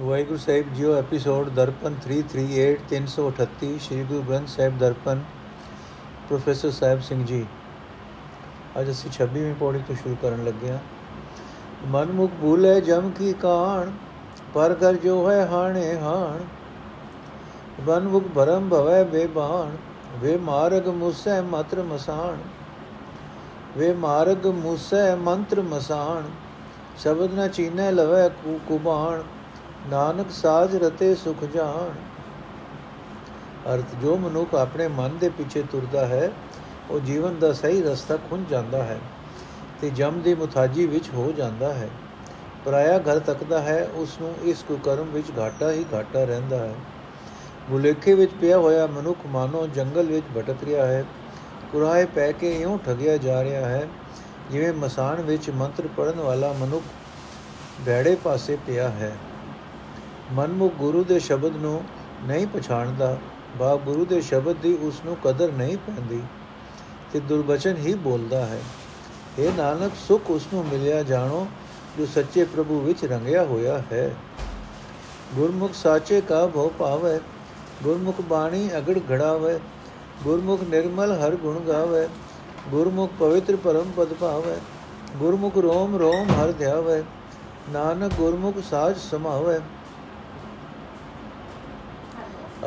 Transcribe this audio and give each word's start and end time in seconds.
ਵਾਹਿਗੁਰੂ 0.00 0.36
ਸਾਹਿਬ 0.38 0.74
ਜੀਓ 0.74 0.92
episode 0.94 1.48
Darpan 1.48 1.94
338 2.04 2.76
338 2.90 3.78
Shri 3.78 4.02
Guru 4.02 4.22
Granth 4.22 4.48
Sahib 4.48 4.78
Darpan, 4.78 5.22
professor 6.28 6.70
Sahib 6.70 7.00
Singh 7.00 7.24
ji. 7.24 7.46
ਅੱਜ 8.80 8.90
ਅਸੀਂ 8.90 9.10
26ਵੀਂ 9.10 9.54
ਪੌੜੀ 9.54 9.78
ਤੋਂ 9.78 9.96
ਸ਼ੁਰੂ 9.96 10.16
ਕਰਨ 10.22 10.44
ਲੱਗੇ 10.44 10.70
ਹਾਂ। 10.70 10.78
ਮਨ 11.86 12.12
ਮੁਖ 12.12 12.30
ਭੂਲੇ 12.40 12.80
ਜਮ 12.80 13.10
ਕੀ 13.10 13.32
ਕਾਣ, 13.32 13.90
ਪਰ 14.54 14.74
ਕਰ 14.74 14.94
ਜੋ 14.94 15.30
ਹੈ 15.30 15.46
ਹਾਣੇ 15.46 15.96
ਹਾਣ। 15.98 16.38
ਬਨ 17.84 18.08
ਮੁਖ 18.08 18.24
ਭਰਮ 18.34 18.68
ਭਵੈ 18.68 19.02
ਬੇਬਾਨ 19.04 19.76
ਵੇ 20.20 20.36
ਮਾਰਗ 20.36 20.88
ਮੁਸੈ 20.88 21.40
ਮਤਰ 21.42 21.82
ਮਸਾਣ। 21.82 22.38
ਵੇ 23.76 23.92
ਮਾਰਗ 23.94 24.46
ਮੁਸੈ 24.46 25.14
ਮੰਤਰ 25.16 25.60
ਮਸਾਣ, 25.62 26.22
ਸ਼ਬਦ 26.98 27.34
ਨ 27.34 27.48
ਚੀਨੈ 27.48 27.90
ਲਵੈ 27.92 28.28
ਕੂ 28.28 28.58
ਕੁਬਾਣ। 28.68 29.22
ਨਾਨਕ 29.88 30.30
ਸਾਜ 30.30 30.76
ਰਤੇ 30.76 31.14
ਸੁਖ 31.14 31.44
ਜਾਣ। 31.44 31.90
ਅਰਥ, 33.74 33.94
ਜੋ 34.02 34.16
ਮਨੁੱਖ 34.16 34.54
ਆਪਣੇ 34.54 34.88
ਮਨ 34.88 35.18
ਦੇ 35.18 35.28
ਪਿੱਛੇ 35.28 35.62
ਤੁਰਦਾ 35.62 36.06
ਹੈ, 36.06 36.30
ਉਹ 36.90 37.00
ਜੀਵਨ 37.00 37.38
ਦਾ 37.38 37.52
ਸਹੀ 37.52 37.82
ਰਸਤਾ 37.82 38.16
ਖੁੰਝ 38.16 38.48
ਜਾਂਦਾ 38.48 38.82
ਹੈ 38.82 38.98
ਤੇ 39.80 39.90
ਜਮ 39.90 40.20
ਦੀ 40.20 40.34
ਮੁਤਾਜੀ 40.34 40.86
ਵਿੱਚ 40.86 41.10
ਹੋ 41.14 41.32
ਜਾਂਦਾ 41.32 41.72
ਹੈ। 41.72 41.88
ਪਰਾਇਆ 42.64 42.98
ਘਰ 42.98 43.18
ਤੱਕਦਾ 43.18 43.60
ਹੈ, 43.60 43.88
ਉਸ 43.94 44.20
ਨੂੰ 44.20 44.34
ਇਸ 44.42 44.62
ਕੁਕਰਮ 44.68 45.06
ਵਿੱਚ 45.06 45.26
ਘਾਟਾ 45.38 45.70
ਹੀ 45.70 45.84
ਘਾਟਾ 45.94 46.24
ਰਹਿੰਦਾ 46.24 46.58
ਹੈ। 46.58 46.74
ਮੁਲੇਖੇ 47.70 48.14
ਵਿੱਚ 48.14 48.32
ਪਿਆ 48.40 48.58
ਹੋਇਆ 48.58 48.86
ਮਨੁੱਖ 48.86 49.18
ਮਾਨੋ 49.26 49.66
ਜੰਗਲ 49.66 50.06
ਵਿੱਚ 50.06 50.26
ਭਟਕ 50.38 50.64
ਰਿਹਾ 50.64 50.86
ਹੈ। 50.86 51.04
ਕੁਰਾਏ 51.72 52.04
ਪੈ 52.04 52.32
ਕੇ 52.32 52.60
ਇਉਂ 52.60 52.78
ਠਗਿਆ 52.78 53.16
ਜਾ 53.16 53.44
ਰਿਹਾ 53.44 53.68
ਹੈ, 53.68 53.88
ਜਿਵੇਂ 54.50 54.72
ਮਸਾਨ 54.72 55.22
ਵਿੱਚ 55.22 55.50
ਮੰਤਰ 55.50 55.88
ਪੜਨ 55.96 56.20
ਵਾਲਾ 56.20 56.52
ਮਨੁੱਖ 56.52 56.84
ਬੈੜੇ 57.80 58.16
ਪਾਸੇ 58.24 58.58
ਪਿਆ 58.66 58.88
ਹੈ। 58.88 59.12
ਮਨਮੁਖ 60.32 60.74
ਗੁਰੂ 60.74 61.04
ਦੇ 61.04 61.18
ਸ਼ਬਦ 61.18 61.56
ਨੂੰ 61.56 61.82
ਨਹੀਂ 62.24 62.46
ਪਛਾਣਦਾ, 62.46 63.16
ਬਾ 63.58 63.74
ਗੁਰੂ 63.76 64.04
ਦੇ 64.04 64.20
ਸ਼ਬਦ 64.20 64.56
ਦੀ 64.56 64.76
ਉਸ 64.82 65.00
ਨੂੰ 65.04 65.16
ਕਦਰ 65.24 65.52
ਨਹੀਂ 65.52 65.76
ਪੈਂਦੀ, 65.76 66.20
ਤੇ 67.12 67.20
ਦੁਰਬਚਨ 67.20 67.76
ਹੀ 67.76 67.94
ਬੋਲਦਾ 67.94 68.44
ਹੈ। 68.46 68.60
ਇਹ 69.38 69.52
ਨਾਨਕ, 69.56 69.92
ਸੁਖ 70.08 70.30
ਉਸ 70.30 70.46
ਨੂੰ 70.54 70.64
ਮਿਲਿਆ 70.66 71.02
ਜਾਣੋ, 71.02 71.46
ਜੋ 71.98 72.06
ਸੱਚੇ 72.06 72.44
ਪ੍ਰਭੂ 72.44 72.80
ਵਿੱਚ 72.80 73.04
ਰੰਗਿਆ 73.04 73.44
ਹੋਇਆ 73.44 73.82
ਹੈ। 73.92 74.10
ਗੁਰਮੁਖ 75.34 75.74
ਸਾਚੇ 75.74 76.20
ਕਾ 76.20 76.46
ਭਉ 76.46 76.70
ਪਾਵੇ 76.78 77.18
ਗੁਰਮੁਖ 77.84 78.20
ਬਾਣੀ 78.20 78.68
ਅਗੜ 78.78 78.98
ਘੜਾਵੇ, 79.10 79.58
ਗੁਰਮੁਖ 80.24 80.62
ਨਿਰਮਲ 80.62 81.12
ਹਰ 81.12 81.36
ਗੁਣ 81.36 81.58
ਗਾਵੇ, 81.58 82.06
ਗੁਰਮੁਖ 82.70 83.10
ਪਵਿੱਤਰ 83.18 83.56
ਪਰਮ 83.56 83.90
ਪਦ 83.96 84.12
ਭਾਵੇ, 84.14 84.56
ਗੁਰਮੁਖ 85.16 85.56
ਰੋਮ 85.58 85.96
ਰੋਮ 85.96 86.30
ਹਰ 86.30 86.52
ਧਿਆਵੇ, 86.52 87.02
ਨਾਨਕ 87.70 88.14
ਗੁਰਮੁਖ 88.14 88.54
ਸਾਜ 88.70 88.96
ਸਮਾਵੇ 89.00 89.58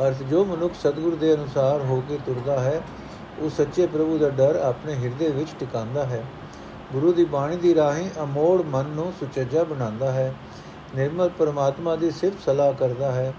ਅਰਥ 0.00 0.22
ਜੋ 0.22 0.44
ਮਨੁੱਖ 0.44 0.74
ਸਤਿਗੁਰ 0.74 1.14
ਦੇ 1.14 1.34
ਅਨੁਸਾਰ 1.34 1.80
ਹੋ 1.80 2.02
ਕੇ 2.08 2.18
ਤੁਰਦਾ 2.26 2.58
ਹੈ, 2.60 2.80
ਉਹ 3.40 3.50
ਸੱਚੇ 3.50 3.86
ਪ੍ਰਭੂ 3.86 4.18
ਦਾ 4.18 4.28
ਡਰ 4.30 4.56
ਆਪਣੇ 4.56 4.94
ਹਿਰਦੇ 4.94 5.28
ਵਿੱਚ 5.28 5.50
ਟਿਕਾਉਂਦਾ 5.60 6.04
ਹੈ। 6.04 6.24
ਗੁਰੂ 6.92 7.12
ਦੀ 7.12 7.24
ਬਾਣੀ 7.24 7.56
ਦੀ 7.56 7.74
ਰਾਹੀਂ 7.74 8.08
ਅਮੋੜ 8.22 8.62
ਮਨ 8.62 8.86
ਨੂੰ 8.86 9.12
ਸੁਚੱਜਾ 9.20 9.64
ਬਣਾਉਂਦਾ 9.64 10.10
ਹੈ, 10.12 10.34
ਨਿਰਮਲ 10.94 11.28
ਪਰਮਾਤਮਾ 11.28 11.94
ਦੀ 11.96 12.10
ਸਿਫਤ 12.10 12.44
ਸਲਾਹ 12.44 12.72
ਕਰਦਾ 12.72 13.12
ਹੈ 13.12 13.32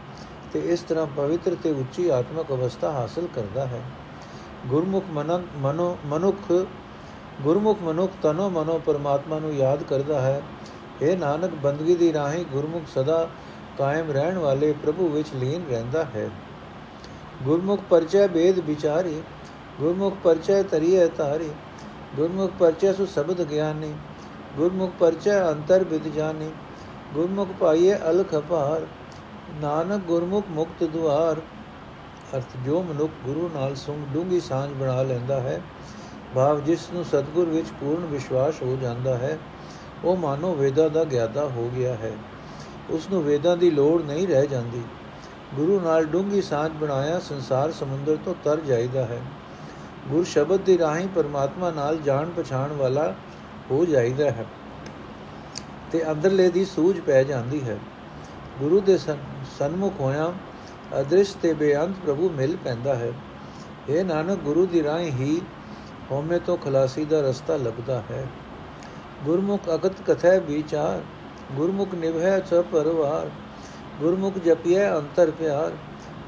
ਤੇ 0.54 0.60
ਇਸ 0.66 0.82
ਤਰ੍ਹਾਂ 0.82 1.06
ਪਵਿੱਤਰ 1.08 1.56
ਤੇ 1.64 1.72
ਉੱਚੀ 1.72 2.08
ਆਤਮਿਕ 2.10 2.52
ਅਵਸਥਾ 2.52 2.92
ਹਾਸਲ 2.92 3.28
ਕਰਦਾ 3.36 3.66
ਹੈ। 3.66 3.82
ਗੁਰਮੁਖ 4.68 5.04
ਮਨੋ, 5.12 5.98
ਮਨੁੱਖ, 6.06 6.52
ਗੁਰਮੁਖ 7.42 7.82
ਮਨੁੱਖ 7.82 8.14
ਤਨੋ 8.24 8.50
ਮਨੋ 8.50 8.80
ਪਰਮਾਤਮਾ 8.86 9.40
ਨੂੰ 9.40 9.54
ਯਾਦ 9.54 9.84
ਕਰਦਾ 9.84 10.22
ਹੈ। 10.22 10.42
ਇਹ 11.02 11.18
ਨਾਨਕ, 11.18 11.56
ਬੰਦਗੀ 11.64 11.96
ਦੀ 11.96 12.14
ਰਾਹੀਂ 12.14 12.46
ਗੁਰਮੁਖ 12.46 12.84
ਸਦਾ 12.96 13.28
ਕਾਇਮ 13.78 14.12
ਰਹਿਣ 14.12 14.38
ਵਾਲੇ 14.38 14.74
ਪ੍ਰਭੂ 14.84 15.08
ਵਿੱਚ 15.08 15.34
ਲੀਨ 15.36 15.64
ਰਹਿੰਦਾ 15.70 16.04
ਹੈ। 16.16 16.30
ਗੁਰਮੁਖ 17.44 17.80
ਪਰਚੈ 17.90 18.28
ਬੇਦ 18.28 18.60
ਵਿਚਾਰੀ, 18.60 19.22
ਗੁਰਮੁਖ 19.80 20.14
ਪਰਚੈ 20.24 20.64
ਤਰੀਏ 20.64 21.08
ਤਾਰੀ 21.08 21.50
ਗੁਰਮੁਖ 22.16 22.52
ਪਰਚੈ 22.60 22.94
ਸੁ 22.94 23.06
ਸ਼ਬਦ 23.06 23.42
ਗਿਆਨੀ, 23.42 23.94
ਗੁਰਮੁਖ 24.58 24.92
ਪਰਚੈ 25.00 25.40
ਅੰਤਰ 25.52 25.84
ਵਿਦ 25.84 26.08
ਜਾਣੀ, 26.08 26.52
ਗੁਰਮੁਖ 27.14 27.48
ਪਾਈਏ 27.60 27.96
ਅਲਖ 27.96 28.36
ਅਪਾਰ 28.36 28.86
ਨਾਨਕ 29.62 30.02
ਗੁਰਮੁਖ 30.04 30.46
ਮੁਕਤ 30.50 30.84
ਦੁਆਰ। 30.84 31.42
ਅਰਥ, 32.36 32.58
ਜੋ 32.66 32.84
ਮਨੁੱਖ 32.84 33.12
ਗੁਰੂ 33.26 33.50
ਨਾਲ 33.54 33.76
ਸੁੰਗ 33.76 34.14
ਡੂੰਗੀ 34.14 34.40
ਸਾਂਝ 34.40 34.72
ਬਣਾ 34.72 35.02
ਲੈਂਦਾ 35.02 35.40
ਹੈ, 35.40 35.62
ਭਾਵ 36.36 36.60
ਜਿਸ 36.60 36.90
ਨੂੰ 36.94 37.06
ਸਤਗੁਰ 37.06 37.46
ਵਿੱਚ 37.46 37.68
ਪੂਰਨ 37.80 38.06
ਵਿਸ਼ਵਾਸ 38.06 38.62
ਹੋ 38.62 38.78
ਜਾਂਦਾ 38.82 39.18
ਹੈ, 39.18 39.38
ਉਹ 40.04 40.18
ਮਾਨੋ 40.18 40.54
ਵੇਦਾ 40.56 40.88
ਦਾ 40.90 41.04
ਗਿਆਤਾ 41.04 41.46
ਹੋ 41.46 41.72
ਗਿਆ 41.76 41.94
ਹੈ। 41.94 42.12
ਉਸ 42.90 43.10
ਨੂੰ 43.10 43.24
ਵੇਦਾਂ 43.24 43.58
ਦੀ 43.58 43.72
ਲੋੜ 43.72 44.02
ਨਹੀਂ 44.04 44.28
ਰਹਿ 44.28 44.48
ਜਾਂਦੀ। 44.48 44.82
ਗੁਰੂ 45.54 45.80
ਨਾਲ 45.80 46.06
ਡੂੰਗੀ 46.06 46.42
ਸਾਂਝ 46.42 46.72
ਬਣਾਇਆ 46.72 47.20
ਸੰਸਾਰ 47.20 47.72
ਸਮੁੰਦਰ 47.72 48.18
ਤੋਂ 48.26 48.34
ਤਰ 48.44 48.60
ਜਾਈਦਾ 48.60 49.06
ਹੈ। 49.06 49.22
ਗੁਰ 50.08 50.24
ਸ਼ਬਦ 50.24 50.62
ਦੀ 50.62 50.78
ਰਾਹੀਂ 50.78 51.08
ਪਰਮਾਤਮਾ 51.08 51.72
ਨਾਲ 51.72 51.98
ਜਾਣ 51.98 52.30
ਪਛਾਣ 52.30 52.74
ਵਾਲਾ 52.74 53.14
ਹੋ 53.72 53.86
ਜਾਈਦਾ 53.86 54.26
ਹੈ 54.26 54.46
ਤੇ 55.92 56.12
ਅੰਦਰਲੇ 56.12 56.50
ਦੀ 56.50 56.66
ਸੂਝ 56.66 57.00
ਪੈ 57.00 57.24
ਜਾਂਦੀ 57.24 57.64
ਹੈ। 57.64 57.78
ਗੁਰੂ 58.60 58.80
ਦੇ 58.82 58.98
ਸਨਮੁਖ 58.98 59.94
ਹੋਇਆ 60.00 60.34
ਅਦ੍ਰਿਸ਼ 61.00 61.36
ਤੇ 61.42 61.54
ਬੇਅੰਤ 61.54 61.96
ਪ੍ਰਭੂ 62.06 62.30
ਮਿਲ 62.30 62.58
ਪੈਂਦਾ 62.64 62.96
ਹੈ। 62.96 63.12
ਇਹ 63.90 64.04
ਨਾਨਕ, 64.06 64.40
ਗੁਰੂ 64.40 64.66
ਦੀ 64.66 64.84
ਰਾਹੀਂ 64.84 65.12
ਹੀ 65.12 65.42
ਹਉਮੈ 66.12 66.38
ਤੋਂ 66.40 66.58
ਖਲਾਸੀ 66.58 67.06
ਦਾ 67.06 67.22
ਰਸਤਾ 67.22 67.58
ਲੱਭਦਾ 67.58 68.02
ਹੈ। 68.12 68.28
ਗੁਰਮੁਖ 69.24 69.62
ਅਗਤ 69.74 70.02
ਕਥੈ 70.08 70.40
ਵਿਚਾਰ, 70.40 71.02
ਗੁਰਮੁਖ 71.52 71.94
ਨਿਭੈ 71.94 72.40
ਸ 72.40 72.54
ਪਰਵਾਰ। 72.72 73.30
ਗੁਰਮੁਖ 74.02 74.38
ਜਪਿਐ 74.38 74.90
ਅੰਤਰ 74.92 75.32
ਪਿਆਰ, 75.32 75.72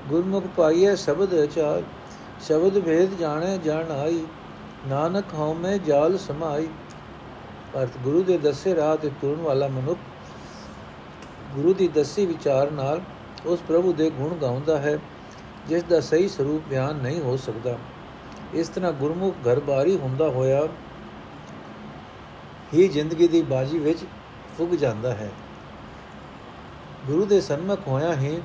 ਗੁਰਮੁਖ 0.09 0.43
ਪਾਈਐ 0.57 0.95
ਸ਼ਬਦ 0.95 1.33
ਅਚਾਰ, 1.43 1.83
ਸ਼ਬਦ 2.47 2.79
ਭੇਦ 2.79 3.17
ਜਾਣੈ 3.19 3.55
ਜਾਣ 3.57 3.91
ਆਈ 3.91 4.25
ਨਾਨਕ 4.87 5.33
ਹਉਮੈ 5.33 5.77
ਜਾਲ 5.77 6.17
ਸਮਾਈ। 6.17 6.67
ਅਰਥ, 7.77 7.97
ਗੁਰੂ 8.03 8.21
ਦੇ 8.23 8.37
ਦੱਸੇ 8.37 8.75
ਰਾਹ 8.75 8.95
ਤੇ 8.97 9.09
ਤੁਰਨ 9.21 9.41
ਵਾਲਾ 9.41 9.67
ਮਨੁੱਖ 9.67 9.99
ਗੁਰੂ 11.55 11.73
ਦੀ 11.73 11.87
ਦੱਸੀ 11.87 12.25
ਵਿਚਾਰ 12.25 12.71
ਨਾਲ 12.71 13.01
ਉਸ 13.45 13.59
ਪ੍ਰਭੂ 13.67 13.93
ਦੇ 13.93 14.09
ਗੁਣ 14.09 14.35
ਗਾਉਂਦਾ 14.35 14.77
ਹੈ, 14.77 14.97
ਜਿਸ 15.67 15.83
ਦਾ 15.83 15.99
ਸਹੀ 16.01 16.27
ਸਰੂਪ 16.27 16.67
ਬਿਆਨ 16.69 16.95
ਨਹੀਂ 16.95 17.21
ਹੋ 17.21 17.35
ਸਕਦਾ। 17.37 17.77
ਇਸ 18.53 18.69
ਤਰ੍ਹਾਂ 18.69 18.91
ਗੁਰਮੁਖ 18.91 19.35
ਘਰਬਾਰੀ 19.47 19.97
ਹੁੰਦਾ 19.97 20.29
ਹੋਇਆ 20.29 20.67
ਹੀ 22.73 22.87
ਜ਼ਿੰਦਗੀ 22.87 23.27
ਦੀ 23.27 23.41
ਬਾਜੀ 23.41 23.79
ਵਿੱਚ 23.79 24.05
ਫੁੱਗ 24.57 24.73
ਜਾਂਦਾ 24.75 25.13
ਹੈ। 25.13 25.29
ਗੁਰੂ 27.07 27.25
ਦੇ 27.25 27.41
ਸਨਮੁਖ 27.41 27.79
ਹੋਇਆ 27.87 28.13
ਹੀ 28.13 28.41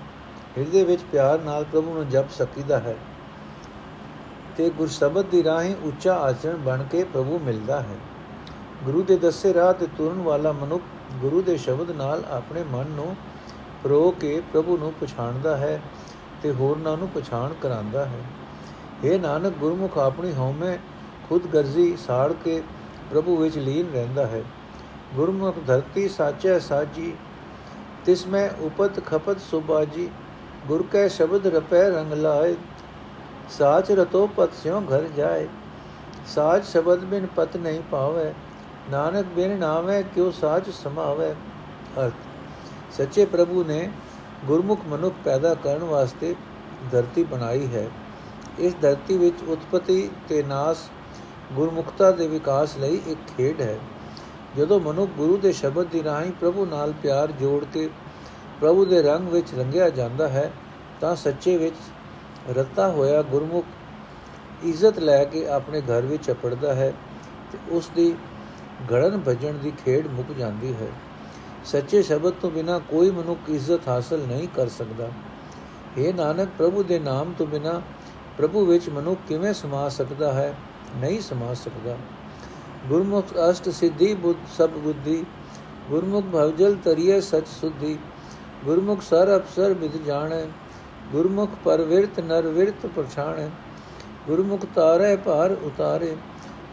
ਹਿਰਦੇ 0.58 0.84
ਵਿੱਚ 0.84 1.02
ਪਿਆਰ 1.12 1.38
ਨਾਲ 1.38 1.64
ਪ੍ਰਭੂ 1.64 1.94
ਨੂੰ 1.94 2.08
ਜਪ 2.08 2.30
ਸਕੀਦਾ 2.30 2.78
ਹੈ 2.78 2.96
ਤੇ 4.56 4.70
ਗੁਰ 4.70 4.88
ਸ਼ਬਦ 4.88 5.24
ਦੀ 5.24 5.44
ਰਾਹੀਂ 5.44 5.74
ਉੱਚਾ 5.82 6.14
ਆਚਰਣ 6.14 6.56
ਬਣ 6.56 6.82
ਕੇ 6.82 7.04
ਪ੍ਰਭੂ 7.04 7.38
ਮਿਲਦਾ 7.38 7.80
ਹੈ। 7.80 7.96
ਗੁਰੂ 8.84 9.02
ਦੇ 9.02 9.16
ਦੱਸੇ 9.16 9.54
ਰਾਹ 9.54 9.72
ਤੇ 9.72 9.86
ਤੁਰਨ 9.86 10.22
ਵਾਲਾ 10.22 10.52
ਮਨੁੱਖ 10.52 10.82
ਗੁਰੂ 11.12 11.42
ਦੇ 11.42 11.56
ਸ਼ਬਦ 11.56 11.90
ਨਾਲ 11.90 12.24
ਆਪਣੇ 12.30 12.62
ਮਨ 12.62 12.86
ਨੂੰ 12.86 13.16
ਪ੍ਰੋ 13.82 14.10
ਕੇ 14.10 14.42
ਪ੍ਰਭੂ 14.52 14.76
ਨੂੰ 14.76 14.92
ਪਛਾਣਦਾ 15.00 15.56
ਹੈ 15.56 15.80
ਤੇ 16.42 16.52
ਹੋਰਨਾਂ 16.52 16.96
ਨੂੰ 16.96 17.08
ਪਛਾਣ 17.08 17.54
ਕਰਾਂਦਾ 17.62 18.04
ਹੈ। 18.04 18.20
ਇਹ 19.04 19.20
ਨਾਨਕ, 19.20 19.52
ਗੁਰਮੁਖ 19.52 19.98
ਆਪਣੀ 19.98 20.32
ਹਉਮੈ 20.32 20.78
ਖੁਦ 21.28 21.46
ਗਰਜ਼ੀ 21.46 21.96
ਸਾੜ 21.96 22.32
ਕੇ 22.32 22.62
ਪ੍ਰਭੂ 23.10 23.36
ਵਿੱਚ 23.36 23.58
ਲੀਨ 23.58 23.92
ਰਹਿੰਦਾ 23.92 24.26
ਹੈ। 24.26 24.42
ਗੁਰਮੁਖ 25.14 25.56
ਧਰਤੀ 25.66 26.08
ਸਾਚੈ 26.08 26.58
ਸਾਜੀ 26.58 27.12
ਤਿਸ 28.06 28.26
ਮੈਂ 28.26 28.48
ਉਪਤ 28.60 29.00
ਖਪਤ 29.06 29.40
ਸੁਬਾਜੀ, 29.40 30.08
ਗੁਰ 30.68 30.82
ਕੈ 30.92 31.06
ਸ਼ਬਦ 31.08 31.46
ਰਪੈ 31.46 31.88
ਰੰਗ 31.90 32.12
ਲਾਏ 32.12 32.54
ਸਾਚ 33.50 33.90
ਰਤੋ 33.90 34.26
ਪਤ 34.26 34.54
ਸਿਉ 34.54 34.80
ਘਰ 34.82 35.08
ਜਾਏ 35.16 35.46
ਸਾਚ 36.26 36.64
ਸ਼ਬਦ 36.66 37.04
ਬਿਨ 37.04 37.26
ਪਤ 37.26 37.56
ਨਹੀਂ 37.56 37.80
ਪਾਵੇ, 37.90 38.32
ਨਾਨਕ 38.90 39.26
ਬਿਨ 39.26 39.58
ਨਾਵੇਂ 39.58 40.02
ਕਿਉ 40.04 40.30
ਸਾਚ 40.30 40.70
ਸਮਾਵੇ। 40.72 41.32
ਅਰਥ, 41.98 42.12
ਸੱਚੇ 42.96 43.24
ਪ੍ਰਭੂ 43.24 43.64
ਨੇ 43.64 43.88
ਗੁਰਮੁਖ 44.46 44.86
ਮਨੁੱਖ 44.86 45.14
ਪੈਦਾ 45.24 45.54
ਕਰਨ 45.54 45.84
ਵਾਸਤੇ 45.84 46.34
ਧਰਤੀ 46.92 47.24
ਬਣਾਈ 47.24 47.66
ਹੈ। 47.74 47.88
ਇਸ 48.58 48.74
ਧਰਤੀ 48.82 49.16
ਵਿੱਚ 49.16 49.42
ਉਤਪਤੀ 49.48 50.10
ਤੇ 50.28 50.42
ਨਾਸ 50.42 50.88
ਗੁਰਮੁਖਤਾ 51.52 52.10
ਦੇ 52.10 52.26
ਵਿਕਾਸ 52.26 52.76
ਲਈ 52.76 53.00
ਇੱਕ 53.06 53.36
ਖੇਡ 53.36 53.60
ਹੈ। 53.60 53.78
ਜਦੋਂ 54.56 54.80
ਮਨੁੱਖ 54.80 55.10
ਗੁਰੂ 55.10 55.36
ਦੇ 55.36 55.52
ਸ਼ਬਦ 55.52 55.86
ਦੀ 55.86 56.04
ਰਾਹੀਂ 56.04 56.32
ਪ੍ਰਭੂ 56.32 56.66
ਨਾਲ 56.66 56.92
ਪਿਆਰ 56.92 57.32
ਜੋੜ 57.32 57.64
ਕੇ 57.64 57.90
ਪ੍ਰਭੂ 58.60 58.84
ਦੇ 58.84 59.02
ਰੰਗ 59.02 59.28
ਵਿੱਚ 59.28 59.54
ਰੰਗਿਆ 59.54 59.90
ਜਾਂਦਾ 59.90 60.28
ਹੈ, 60.28 60.52
ਤਾਂ 61.00 61.16
ਸੱਚੇ 61.16 61.56
ਵਿੱਚ 61.56 61.76
ਰਤਾ 62.56 62.90
ਹੋਇਆ 62.90 63.22
ਗੁਰਮੁਖ 63.22 63.64
ਇੱਜ਼ਤ 64.64 64.98
ਲੈ 64.98 65.24
ਕੇ 65.24 65.48
ਆਪਣੇ 65.48 65.80
ਘਰ 65.80 66.02
ਵਿੱਚ 66.02 66.30
ਅਪੜਦਾ 66.30 66.74
ਹੈ 66.74 66.92
ਤੇ 67.52 67.58
ਉਸ 67.70 67.90
ਦੀ 67.96 68.14
ਘੜਨ 68.92 69.20
ਭਜਣ 69.28 69.52
ਦੀ 69.52 69.72
ਖੇਡ 69.84 70.06
ਮੁੱਕ 70.06 70.32
ਜਾਂਦੀ 70.32 70.74
ਹੈ। 70.74 70.88
ਸੱਚੇ 71.64 72.02
ਸ਼ਬਦ 72.02 72.32
ਤੋਂ 72.32 72.50
ਬਿਨਾ 72.50 72.78
ਕੋਈ 72.78 73.10
ਮਨੁੱਖ 73.10 73.40
ਇੱਜ਼ਤ 73.48 73.88
ਹਾਸਲ 73.88 74.18
ਨਹੀਂ 74.18 74.48
ਕਰ 74.48 74.68
ਸਕਦਾ। 74.68 75.08
ਇਹ 75.98 76.14
ਨਾਨਕ, 76.14 76.48
ਪ੍ਰਭੂ 76.58 76.82
ਦੇ 76.82 76.98
ਨਾਮ 76.98 77.32
ਤੋਂ 77.38 77.46
ਬਿਨਾ 77.46 77.82
ਪ੍ਰਭੂ 78.38 78.64
ਵਿੱਚ 78.64 78.88
ਮਨੁੱਖ 78.88 79.20
ਕਿਵੇਂ 79.28 79.54
ਸਮਾ 79.54 79.88
ਸਕਦਾ 79.88 80.32
ਹੈ? 80.32 80.54
ਨਹੀਂ 80.96 81.20
ਸਮਾ 81.20 81.54
ਸਕਦਾ। 81.54 81.96
ਗੁਰਮੁਖ 82.88 83.24
ਅਸ਼ਟ 83.50 83.68
ਸਿੱਧੀ 83.68 84.14
ਬੁੱਧ 84.14 84.36
ਸਭ 84.56 84.70
ਬੁੱਧੀ, 84.78 85.24
ਗੁਰਮੁਖ 85.90 86.24
ਭਵਜਲ 86.24 86.76
ਤਰੀਏ 86.84 87.20
ਸਚ 87.20 87.46
ਸੁਧੀ, 87.60 87.98
ਗੁਰਮੁਖ 88.64 89.02
ਸਰ 89.02 89.36
ਅਪਸਰ 89.36 89.74
ਵਿਦ 89.74 89.96
ਜਾਣੈ, 90.06 90.46
ਗੁਰਮੁਖ 91.12 91.50
ਪਰਵਿਰਤ 91.64 92.20
ਨਰ 92.20 92.46
ਵਿਰਤ 92.46 92.86
ਪਛਾਣੈ 92.86 93.48
ਗੁਰਮੁਖ 94.28 94.64
ਤਾਰੇ 94.74 95.16
ਭਾਰ 95.16 95.52
ਉਤਾਰੇ, 95.52 96.16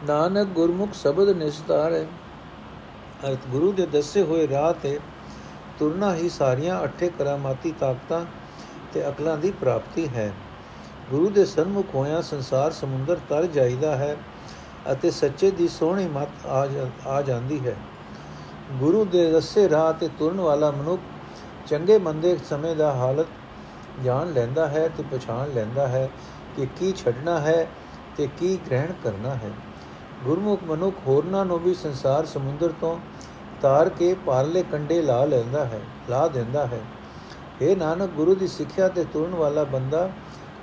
ਨਾਨਕ 0.08 0.48
ਗੁਰਮੁਖ 0.48 0.94
ਸ਼ਬਦ 0.94 1.30
ਨਿਸਤਾਰੇ। 1.30 2.06
ਅਰਥ, 3.26 3.48
ਗੁਰੂ 3.52 3.72
ਦੇ 3.72 3.86
ਦੱਸੇ 3.86 4.22
ਹੋਏ 4.24 4.48
ਰਾਹ 4.48 4.74
ਤੇ 4.74 5.00
ਤੁਰਨਾ 5.80 6.14
ਹੀ 6.16 6.30
ਸਾਰੀਆਂ 6.30 6.84
ਅਠੇ 6.84 7.10
ਕਰਾਮਾਤੀ 7.20 7.72
ਤਾਕਤਾਂ 7.80 8.26
ਤੇ 8.94 9.08
ਅਕਲਾਂ 9.10 9.38
ਦੀ 9.38 9.52
ਪ੍ਰਾਪਤੀ 9.52 10.08
ਹੈ। 10.08 10.34
ਗੁਰੂ 11.10 11.30
ਦੇ 11.30 11.46
ਸਨਮੁਖ 11.46 11.96
ਹੋਇਆ 11.96 12.22
ਸੰਸਾਰ 12.22 12.72
ਸਮੁੰਦਰ 12.72 13.20
ਤਰ 13.30 13.46
ਜਾਈਦਾ 13.46 13.96
ਹੈ। 13.96 14.16
ਅਤੇ 14.92 15.12
ਸੱਚੇ 15.12 15.52
ਦੀ 15.52 15.68
ਸੋਹਣੀ 15.68 16.08
ਮਤ 16.08 16.46
ਆ 17.08 17.22
ਜਾਂਦੀ 17.22 17.60
ਹੈ। 17.68 17.76
ਗੁਰੂ 18.74 19.06
ਦੇ 19.06 19.32
ਦੱਸੇ 19.32 19.70
ਰਾਹ 19.70 19.94
ਤੇ 19.94 20.10
ਤੁਰਨ 20.20 20.40
ਵਾਲਾ 20.40 20.72
ਮਨੁੱਖ 20.72 21.02
ਚੰਗੇ 21.68 21.98
ਮੰਦੇ 21.98 22.38
ਸਮੇਂ 22.50 22.76
ਦਾ 22.76 22.94
ਹਾਲਤ 22.94 23.28
ਜਾਣ 24.04 24.32
ਲੈਂਦਾ 24.34 24.68
ਹੈ 24.68 24.88
ਤੇ 24.98 25.04
ਪਛਾਣ 25.12 25.50
ਲੈਂਦਾ 25.50 25.88
ਹੈ 25.88 26.10
ਕਿ 26.56 26.68
ਕੀ 26.78 26.92
ਛੱਡਣਾ 26.92 27.40
ਹੈ 27.40 27.68
ਤੇ 28.18 28.28
ਕੀ 28.38 28.58
ਗ੍ਰਹਿਣ 28.68 28.92
ਕਰਨਾ 29.04 29.30
ਹੈ। 29.30 29.52
ਗੁਰਮੁਖ 30.24 30.64
ਮਨੁੱਖ 30.64 30.96
ਹੋਰਨਾਂ 31.08 31.46
ਨੂੰ 31.46 31.60
ਵੀ 31.60 31.74
ਸੰਸਾਰ 31.74 32.26
ਸਮੁੰਦਰ 32.26 32.74
ਤੋਂ 32.82 32.98
ਤਾਰ 33.62 33.90
ਕੇ 33.90 34.16
ਪਾਰਲੇ 34.26 34.64
ਕੰਡੇ 34.64 35.02
ਲਾ 35.02 35.26
ਲੈਂਦਾ 35.26 35.66
ਹੈ, 35.66 35.80
ਲਾ 36.10 36.28
ਦਿੰਦਾ 36.28 36.66
ਹੈ। 36.68 36.80
ਇਹ 37.62 37.76
ਨਾਨਕ, 37.78 38.10
ਗੁਰੂ 38.10 38.36
ਦੀ 38.36 38.48
ਸਿੱਖਿਆ 38.48 38.88
ਤੇ 38.88 39.04
ਤੁਰਨ 39.04 39.36
ਵਾਲਾ 39.36 39.64
ਬੰਦਾ 39.64 40.10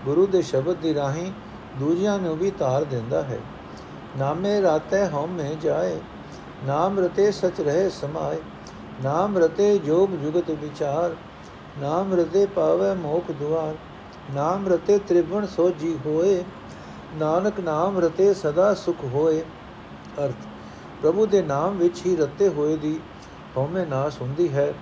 ਗੁਰੂ 0.04 0.26
ਦੇ 0.26 0.42
ਸ਼ਬਦ 0.42 0.76
ਦੀ 0.76 0.94
ਰਾਹੀਂ 0.94 1.32
ਦੂਜਿਆਂ 1.78 2.18
ਨੂੰ 2.18 2.36
ਵੀ 2.38 2.50
ਤਾਰ 2.50 2.84
ਦਿੰਦਾ 2.84 3.22
ਹੈ। 3.22 3.38
ਨਾਮੇ 4.18 4.62
ਰਾਤੇ 4.62 5.06
ਹਉਮੈ 5.06 5.54
ਜਾਏ, 5.62 6.00
ਨਾਮ 6.64 7.00
ਰਤੇ 7.00 7.32
ਸਚ 7.32 7.60
ਰਹੇ 7.60 7.90
ਸਮਾਏ, 7.90 8.38
ਨਾਮ 9.04 9.38
ਰਤੇ 9.38 9.78
ਜੋਗ 9.78 10.08
ਜੁਗਤ 10.08 10.50
ਵਿਚਾਰ, 10.50 11.16
ਨਾਮ 11.78 12.14
ਰਤੇ 12.14 12.46
ਪਾਵੇ 12.46 12.94
ਮੋਖ 12.94 13.30
ਦੁਆਰ, 13.30 13.74
ਨਾਮ 14.34 14.68
ਰਤੇ 14.68 14.98
ਤ੍ਰਿਵਣ 14.98 15.46
ਸੋਜੀ 15.46 15.98
ਹੋਏ, 16.06 16.44
ਨਾਨਕ 17.14 17.60
ਨਾਮ 17.60 17.98
ਰਤੇ 17.98 18.34
ਸਦਾ 18.34 18.74
ਸੁਖ 18.74 19.04
ਹੋਏ। 19.04 19.44
ਅਰਥ, 20.24 20.46
ਪ੍ਰਭੂ 21.02 21.26
ਦੇ 21.26 21.42
ਨਾਮ 21.42 21.76
ਵਿੱਚ 21.76 22.06
ਹੀ 22.06 22.16
ਰਤੇ 22.16 22.48
ਹੋਏ 22.48 22.76
ਦੀ 22.76 23.00
ਹਉਮੈ 23.56 23.84
ਨਾਸ 23.84 24.20
ਹੁੰਦੀ 24.20 24.52
ਹੈ। 24.52 24.74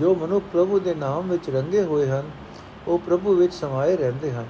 ਜੋ 0.00 0.14
ਮਨੁੱਖ 0.14 0.44
ਪ੍ਰਭੂ 0.52 0.78
ਦੇ 0.78 0.94
ਨਾਮ 0.94 1.28
ਵਿੱਚ 1.28 1.50
ਰੰਗੇ 1.50 1.82
ਹੋਏ 1.82 2.08
ਹਨ, 2.08 2.30
ਉਹ 2.88 2.98
ਪ੍ਰਭੂ 2.98 3.34
ਵਿੱਚ 3.34 3.54
ਸਮਾਏ 3.54 3.96
ਰਹਿੰਦੇ 3.96 4.32
ਹਨ। 4.32 4.46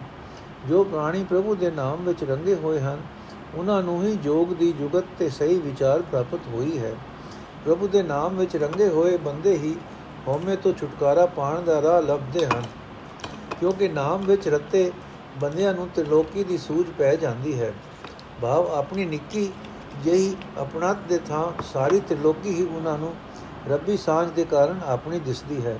ਜੋ 0.68 0.84
ਪ੍ਰਾਣੀ 0.84 1.24
ਪ੍ਰਭੂ 1.24 1.54
ਦੇ 1.54 1.70
ਨਾਮ 1.70 2.04
ਵਿੱਚ 2.04 2.24
ਰੰਗੇ 2.24 2.54
ਹੋਏ 2.54 2.80
ਹਨ 2.80 2.98
ਉਹਨਾਂ 3.54 3.82
ਨੂੰ 3.82 4.02
ਹੀ 4.02 4.14
ਜੋਗ 4.16 4.52
ਦੀ 4.54 4.70
ਜੁਗਤ 4.72 5.04
ਤੇ 5.18 5.28
ਸਹੀ 5.28 5.58
ਵਿਚਾਰ 5.60 6.02
ਪ੍ਰਾਪਤ 6.02 6.46
ਹੋਈ 6.52 6.78
ਹੈ। 6.78 6.94
ਪ੍ਰਭੂ 7.64 7.88
ਦੇ 7.88 8.02
ਨਾਮ 8.02 8.36
ਵਿੱਚ 8.36 8.56
ਰੰਗੇ 8.56 8.88
ਹੋਏ 8.88 9.16
ਬੰਦੇ 9.16 9.56
ਹੀ 9.56 9.74
ਹਉਮੈ 10.28 10.54
ਤੋਂ 10.56 10.72
ਛੁਟਕਾਰਾ 10.72 11.26
ਪਾਣ 11.26 11.60
ਦਾ 11.62 11.80
ਰਾਹ 11.82 12.00
ਲੱਭਦੇ 12.02 12.46
ਹਨ, 12.46 12.62
ਕਿਉਂਕਿ 13.60 13.88
ਨਾਮ 13.88 14.24
ਵਿੱਚ 14.26 14.48
ਰਤੇ 14.48 14.90
ਬੰਦਿਆਂ 15.40 15.74
ਨੂੰ 15.74 15.88
ਤ੍ਰਿਲੋਕੀ 15.94 16.44
ਦੀ 16.44 16.58
ਸੂਝ 16.58 16.86
ਪੈ 16.98 17.14
ਜਾਂਦੀ 17.16 17.58
ਹੈ। 17.60 17.72
ਭਾਵ 18.42 18.70
ਆਪਣੀ 18.72 19.04
ਨਿੱਕੀ 19.04 19.50
ਜਿਹੀ 20.04 20.34
ਆਪਣਤ 20.58 21.06
ਦੇ 21.08 21.18
ਥਾਂ 21.18 21.44
ਸਾਰੀ 21.72 22.00
ਤ੍ਰਿਲੋਕੀ 22.00 22.54
ਹੀ 22.54 22.66
ਉਹਨਾਂ 22.66 22.98
ਨੂੰ 22.98 23.14
ਰੱਬੀ 23.68 23.96
ਸਾਂਝ 23.96 24.30
ਦੇ 24.30 24.44
ਕਾਰਨ 24.44 24.80
ਆਪਣੀ 24.86 25.18
ਦਿਸਦੀ 25.20 25.64
ਹੈ। 25.66 25.78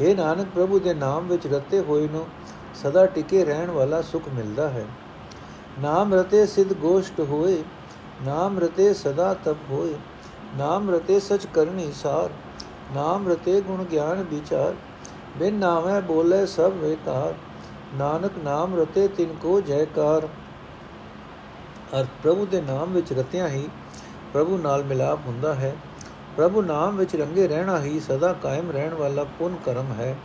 ਇਹ 0.00 0.14
ਨਾਨਕ, 0.16 0.46
ਪ੍ਰਭੂ 0.54 0.78
ਦੇ 0.78 0.94
ਨਾਮ 0.94 1.28
ਵਿੱਚ 1.28 1.46
ਰਤੇ 1.46 1.80
ਹੋਏ 1.80 2.08
ਨੂੰ 2.08 2.26
ਸਦਾ 2.74 3.06
ਟਿਕੇ 3.06 3.44
ਰਹਿਣ 3.44 3.70
ਵਾਲਾ 3.70 4.00
ਸੁਖ 4.02 4.28
ਮਿਲਦਾ 4.34 4.68
ਹੈ। 4.68 4.84
ਨਾਮ 5.78 6.14
ਰਤੇ 6.14 6.46
ਸਿਧ 6.46 6.72
ਗੋਸ਼ਟ 6.72 7.20
ਹੋਏ, 7.20 7.62
ਨਾਮ 8.26 8.58
ਰਤੇ 8.58 8.94
ਸਦਾ 8.94 9.34
ਤਪ 9.34 9.56
ਹੋਏ, 9.70 9.94
ਨਾਮ 10.56 10.90
ਰਤੇ 10.90 11.20
ਸਚ 11.20 11.46
ਕਰਨੀ 11.54 11.92
ਸਾਰ, 11.92 12.30
ਨਾਮ 12.94 13.28
ਰਤੇ 13.28 13.60
ਗੁਣ 13.60 13.84
ਗਿਆਨ 13.84 14.22
ਵਿਚਾਰ, 14.22 14.74
ਬਿਨ 15.36 15.54
ਨਾਮੈ 15.54 16.00
ਬੋਲੇ 16.00 16.46
ਸਭ 16.46 16.72
ਵੇਕਾਰ, 16.74 17.34
ਨਾਨਕ 17.94 18.32
ਨਾਮ 18.44 18.80
ਰਤੇ 18.80 19.08
ਤਿਨ 19.08 19.34
ਕੋ 19.42 19.60
ਜੈਕਾਰ। 19.60 20.28
ਅਰ 22.00 22.06
ਪ੍ਰਭੂ 22.22 22.46
ਦੇ 22.46 22.60
ਨਾਮ 22.60 22.92
ਵਿੱਚ 22.92 23.12
ਰਤਿਆਂ 23.12 23.48
ਹੀ 23.48 23.68
ਪ੍ਰਭੂ 24.32 24.58
ਨਾਲ 24.58 24.84
ਮਿਲਾਪ 24.84 25.18
ਹੁੰਦਾ 25.26 25.54
ਹੈ। 25.54 25.76
ਪ੍ਰਭੂ 26.36 26.62
ਨਾਮ 26.62 26.96
ਵਿੱਚ 26.96 27.16
ਰੰਗੇ 27.16 27.48
ਰਹਿਣਾ 27.48 27.80
ਹੀ 27.80 28.00
ਸਦਾ 28.00 28.32
ਕਾਇਮ 28.32 28.70
ਰਹਿਣ 28.70 28.94
ਵਾਲਾ 28.94 29.24
ਪੁੰਨ 29.24 29.56
ਕਰਮ 29.66 29.92
ਹੈ। 29.92 30.16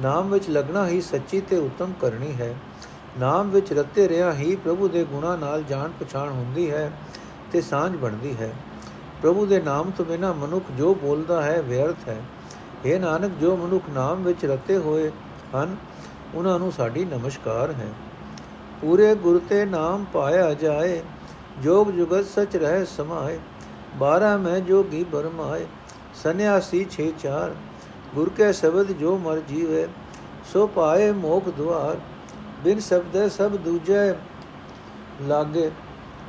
ਨਾਮ 0.00 0.30
ਵਿੱਚ 0.30 0.50
ਲਗਣਾ 0.50 0.88
ਹੀ 0.88 1.00
ਸੱਚੀ 1.00 1.40
ਤੇ 1.40 1.58
ਉਤਮ 1.58 1.92
ਕਰਨੀ 2.00 2.32
ਹੈ। 2.32 2.54
ਨਾਮ 3.18 3.50
ਵਿੱਚ 3.50 3.72
ਰਤੇ 3.72 4.08
ਰਿਆ 4.08 4.32
ਹੀ 4.32 4.56
ਪ੍ਰਭੂ 4.56 4.88
ਦੇ 4.88 5.04
ਗੁਣਾ 5.04 5.36
ਨਾਲ 5.36 5.62
ਜਾਣ 5.62 5.90
ਪਛਾਣ 6.00 6.28
ਹੁੰਦੀ 6.28 6.70
ਹੈ 6.70 6.92
ਤੇ 7.52 7.60
ਸਾਂਝ 7.60 7.96
ਬਣਦੀ 7.96 8.36
ਹੈ। 8.36 8.52
ਪ੍ਰਭੂ 9.22 9.46
ਦੇ 9.46 9.62
ਨਾਮ 9.62 9.90
ਤੋਂ 9.90 10.04
ਬਿਨਾ 10.04 10.32
ਮਨੁੱਖ 10.32 10.64
ਜੋ 10.78 10.94
ਬੋਲਦਾ 10.94 11.42
ਹੈ, 11.42 11.62
ਵਿਅਰਥ 11.62 12.08
ਹੈ। 12.08 12.22
ਇਹ 12.84 13.00
ਨਾਨਕ, 13.00 13.32
ਜੋ 13.40 13.56
ਮਨੁੱਖ 13.56 13.84
ਨਾਮ 13.90 14.22
ਵਿੱਚ 14.22 14.44
ਰਤੇ 14.44 14.76
ਹੋਏ 14.76 15.10
ਹਨ, 15.56 15.76
ਉਹਨਾਂ 16.34 16.58
ਨੂੰ 16.58 16.72
ਸਾਡੀ 16.72 17.04
ਨਮਸਕਾਰ 17.04 17.70
ਹੈ। 17.70 17.88
ਪੂਰੇ 18.80 19.14
ਗੁਰ 19.14 19.40
ਤੇ 19.48 19.64
ਨਾਮ 19.64 20.04
ਪਾਇਆ 20.12 20.54
ਜਾਏ, 20.54 21.02
ਜੋਗ 21.62 21.90
ਜੁਗਤ 21.90 22.24
ਸਚ 22.24 22.56
ਰਹਿ 22.56 22.84
ਸਮਾਏ। 22.86 23.38
12 23.98 24.36
ਮੈਂ 24.36 24.60
ਜੋਗੀ 24.60 25.04
ਬਰਮਾਏ 25.04 25.66
ਸੰਿਆਸੀ 26.14 26.86
6 26.90 27.10
4 27.18 27.50
ਗੁਰ 28.14 28.30
ਕੇ 28.36 28.52
ਸ਼ਬਦ 28.52 28.92
ਜੋ 28.92 29.18
ਮਰ 29.18 29.38
ਜੀਵੇ, 29.38 29.88
ਸੋ 30.52 30.66
ਪਾਏ 30.66 31.12
ਮੋਖ 31.12 31.48
ਦੁਆਰ। 31.48 31.96
ਬਿਨ 32.64 32.80
ਸ਼ਬਦ 32.80 33.28
ਸਭ 33.28 33.56
ਦੂਜੇ 33.56 34.14
ਲਾਗੇ। 35.22 35.70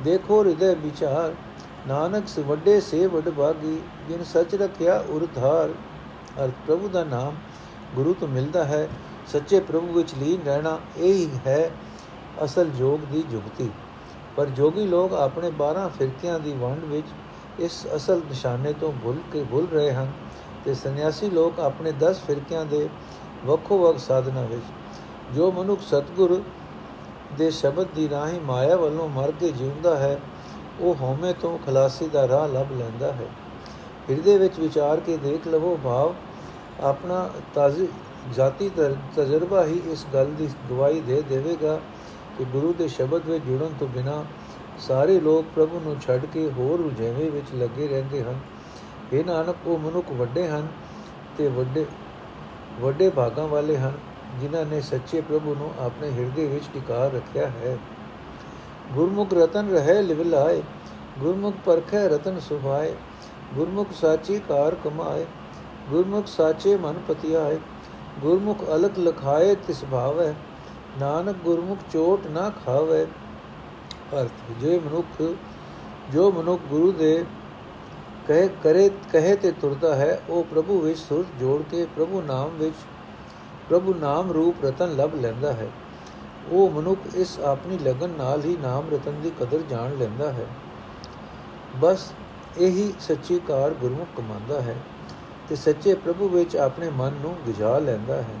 ਦੇਖੋ 0.04 0.44
ਹਿਰਦੇ 0.44 0.74
ਵਿਚਾਰ, 0.74 1.34
ਨਾਨਕ 1.86 2.28
ਸ 2.28 2.38
ਵੱਡੇ 2.38 2.80
ਸੇ 2.80 3.06
ਵੱਡ 3.06 3.28
ਭਾਗੀ 3.30 3.80
ਜਿਨ 4.08 4.24
ਸੱਚ 4.24 4.54
ਰਖਿਆ 4.54 5.04
ਉਰਧਾਰ 5.08 5.70
ਅਰ 6.44 6.50
ਪ੍ਰਭੂ 6.66 6.88
ਦਾ 6.88 7.04
ਨਾਮ 7.04 7.36
ਗੁਰੂ 7.94 8.14
ਤੋਂ 8.14 8.28
ਮਿਲਦਾ 8.28 8.64
ਹੈ, 8.64 8.88
ਸੱਚੇ 9.26 9.60
ਪ੍ਰਭੂ 9.60 9.92
ਵਿੱਚ 9.92 10.14
ਲੀਨ 10.14 10.40
ਰਹਿਣਾ 10.46 10.78
ਇਹ 10.96 11.14
ਹੀ 11.14 11.30
ਹੈ 11.46 11.70
ਅਸਲ 12.44 12.68
ਜੋਗ 12.68 13.00
ਦੀ 13.00 13.22
ਜੁਗਤੀ। 13.22 13.70
ਪਰ 14.36 14.46
ਜੋਗੀ 14.46 14.86
ਲੋਕ 14.86 15.12
ਆਪਣੇ 15.12 15.50
12 15.50 15.88
ਫਿਰਕਿਆਂ 15.88 16.38
ਦੀ 16.40 16.52
ਵੰਡ 16.52 16.84
ਵਿੱਚ 16.84 17.06
ਇਸ 17.60 17.86
ਅਸਲ 17.96 18.20
ਨਿਸ਼ਾਨੇ 18.28 18.72
ਤੋਂ 18.72 18.92
ਭੁੱਲ 18.92 19.18
ਕੇ 19.32 19.44
ਭੁੱਲ 19.50 19.66
ਰਹੇ 19.72 19.92
ਹਨ 19.92 20.12
ਤੇ 20.64 20.74
ਸੰਨਿਆਸੀ 20.74 21.30
ਲੋਕ 21.30 21.60
ਆਪਣੇ 21.60 21.92
10 21.92 22.20
ਫਿਰਕਿਆਂ 22.26 22.64
ਦੇ 22.66 22.88
ਵੱਖੋ 23.44 23.78
ਵੱਖ 23.78 23.98
ਸਾਧਨਾ 23.98 24.42
ਵਿੱਚ 24.42 24.62
ਜੋ 25.34 25.50
ਮਨੁੱਖ 25.52 25.80
ਸਤਗੁਰ 25.80 26.40
ਦੇ 27.38 27.50
ਸ਼ਬਦ 27.50 27.86
ਦੀ 27.94 28.08
ਰਾਹੀਂ 28.08 28.40
ਮਾਇਆ 28.40 28.76
ਵੱਲੋਂ 28.76 29.08
ਮਰ 29.08 29.32
ਕੇ 29.40 29.50
ਜਿਉਂਦਾ 29.52 29.96
ਹੈ, 29.96 30.18
ਉਹ 30.80 30.94
ਹਉਮੈ 31.00 31.32
ਤੋਂ 31.32 31.58
ਖਲਾਸੀ 31.66 32.08
ਦਾ 32.08 32.26
ਰਾਹ 32.28 32.48
ਲੱਭ 32.48 32.72
ਲੈਂਦਾ 32.72 33.12
ਹੈ। 33.12 33.26
ਹਿਰਦੇ 34.10 34.36
ਵਿੱਚ 34.38 34.58
ਵਿਚਾਰ 34.60 35.00
ਕੇ 35.00 35.16
ਦੇਖ 35.16 35.46
ਲਵੋ 35.48 35.78
ਭਾਵ, 35.84 36.14
ਆਪਣਾ 36.80 37.28
ਤਾਜ਼ੀ, 37.54 37.88
ਜਾਤੀ 38.36 38.70
ਤਜਰਬਾ 39.16 39.64
ਹੀ 39.64 39.80
ਇਸ 39.92 40.06
ਗੱਲ 40.14 40.30
ਦੀ 40.38 40.48
ਗਵਾਹੀ 40.70 41.00
ਦੇ 41.00 41.22
ਦੇਵੇਗਾ 41.28 41.78
ਕਿ 42.38 42.44
ਗੁਰੂ 42.44 42.72
ਦੇ 42.72 42.88
ਸ਼ਬਦ 42.88 43.26
ਵਿੱਚ 43.26 43.44
ਜੁੜਨ 43.44 43.74
ਤੋਂ 43.80 43.88
ਬਿਨਾ 43.88 44.24
ਸਾਰੇ 44.78 45.18
ਲੋਕ 45.20 45.46
ਪ੍ਰਭੂ 45.54 45.80
ਨੂੰ 45.80 45.96
ਛੱਡ 46.00 46.24
ਕੇ 46.26 46.50
ਹੋਰ 46.58 46.80
ਉਜੇਵੇਂ 46.80 47.30
ਵਿੱਚ 47.30 47.54
ਲੱਗੇ 47.54 47.88
ਰਹਿੰਦੇ 47.88 48.22
ਹਨ। 48.22 48.38
ਇਹ 49.12 49.24
ਨਾਨਕ, 49.24 49.66
ਉਹ 49.66 49.78
ਮਨੁੱਖ 49.78 50.12
ਵੱਡੇ 50.12 50.48
ਹਨ 50.48 50.68
ਤੇ 51.38 51.48
ਵੱਡੇ 51.48 51.86
ਵੱਡੇ 52.80 53.08
ਭਾਗਾਂ 53.10 53.48
ਵਾਲੇ 53.48 53.76
ਹਨ। 53.76 53.92
ਜਿਨ੍ਹਾਂ 54.40 54.64
ਨੇ 54.66 54.80
ਸੱਚੇ 54.80 55.20
ਪ੍ਰਭੂ 55.20 55.54
ਨੂੰ 55.54 55.70
ਆਪਣੇ 55.86 56.10
ਹਿਰਦੇ 56.10 56.46
ਵਿੱਚ 56.46 56.64
ਟਿਕਾ 56.74 57.06
ਰੱਖਿਆ 57.08 57.46
ਹੈ। 57.46 57.78
ਗੁਰਮੁਖ 58.92 59.34
ਰਤਨ 59.34 59.70
ਰਹੇ 59.70 60.02
ਲਿਵ 60.02 60.22
ਲਾਏ 60.22 60.62
ਗੁਰਮੁਖ 61.18 61.54
ਪਰਖੇ 61.64 62.08
ਰਤਨ 62.08 62.40
ਸੁਭਾਏ 62.40 62.94
ਗੁਰਮੁਖ 63.54 63.88
ਸਾਚੀ 64.00 64.38
ਕਾਰ 64.48 64.74
ਕਮਾਏ, 64.74 65.26
ਗੁਰਮੁਖ 65.90 66.26
ਸਾਚੇ 66.26 66.76
ਮਨ 66.76 67.00
ਪਤਿਆਏ, 67.08 67.58
ਗੁਰਮੁਖ 68.20 68.64
ਅਲਖ 68.74 68.98
ਲਖਾਏ 68.98 69.54
ਤਿਸ 69.54 69.84
ਭਾਵੈ, 69.92 70.34
ਨਾਨਕ 71.00 71.36
ਗੁਰਮੁਖ 71.36 71.78
ਚੋਟ 71.92 72.26
ਨਾ 72.26 72.50
ਖਾਵੇ। 72.64 73.06
ਅਰਥ, 74.14 74.60
ਜੇ 74.60 74.78
ਮਨੁੱਖ, 74.78 75.36
ਜੋ 76.12 76.30
ਮਨੁੱਖ 76.32 76.62
ਗੁਰੂ 76.70 76.92
ਦੇ 76.92 77.24
ਕਹੇ 78.28 78.48
ਕਰੇ 78.62 78.90
ਕਹੇ 79.12 79.36
ਤੇ 79.36 79.52
ਤੁਰਦਾ 79.52 79.94
ਹੈ, 79.94 80.20
ਉਹ 80.28 80.44
ਪ੍ਰਭੂ 80.44 80.80
ਵਿੱਚ 80.80 80.98
ਸੁਰਤ 80.98 81.26
ਜੋੜ 81.40 81.62
ਕੇ 81.70 81.86
ਪ੍ਰਭੂ 81.96 82.22
ਨਾਮ 82.22 82.50
ਵਿੱਚ 82.58 82.76
ਪ੍ਰਭੂ 83.72 83.94
ਨਾਮ 83.94 84.32
ਰੂਪ 84.32 84.64
ਰਤਨ 84.64 84.96
ਲਭ 84.96 85.14
ਲੈਂਦਾ 85.14 85.52
ਹੈ। 85.52 85.68
ਉਹ 86.50 86.70
ਮਨੁੱਖ 86.70 87.14
ਇਸ 87.14 87.38
ਆਪਣੀ 87.40 87.78
ਲਗਨ 87.78 88.10
ਨਾਲ 88.10 88.42
ਹੀ 88.44 88.56
ਨਾਮ 88.62 88.90
ਰਤਨ 88.92 89.20
ਦੀ 89.20 89.30
ਕਦਰ 89.40 89.62
ਜਾਣ 89.70 89.96
ਲੈਂਦਾ 89.98 90.32
ਹੈ। 90.32 90.46
ਬਸ 91.80 92.12
ਇਹੀ 92.58 92.92
ਸੱਚੀ 93.00 93.38
ਕਾਰ 93.48 93.74
ਗੁਰਮੁਖ 93.74 94.08
ਕਮਾਂਦਾ 94.16 94.60
ਹੈ 94.60 94.76
ਤੇ 95.48 95.56
ਸੱਚੇ 95.56 95.94
ਪ੍ਰਭੂ 95.94 96.28
ਵਿੱਚ 96.28 96.56
ਆਪਣੇ 96.56 96.90
ਮਨ 96.90 97.12
ਨੂੰ 97.22 97.34
ਗਿਜਾ 97.46 97.78
ਲੈਂਦਾ 97.78 98.16
ਹੈ। 98.16 98.36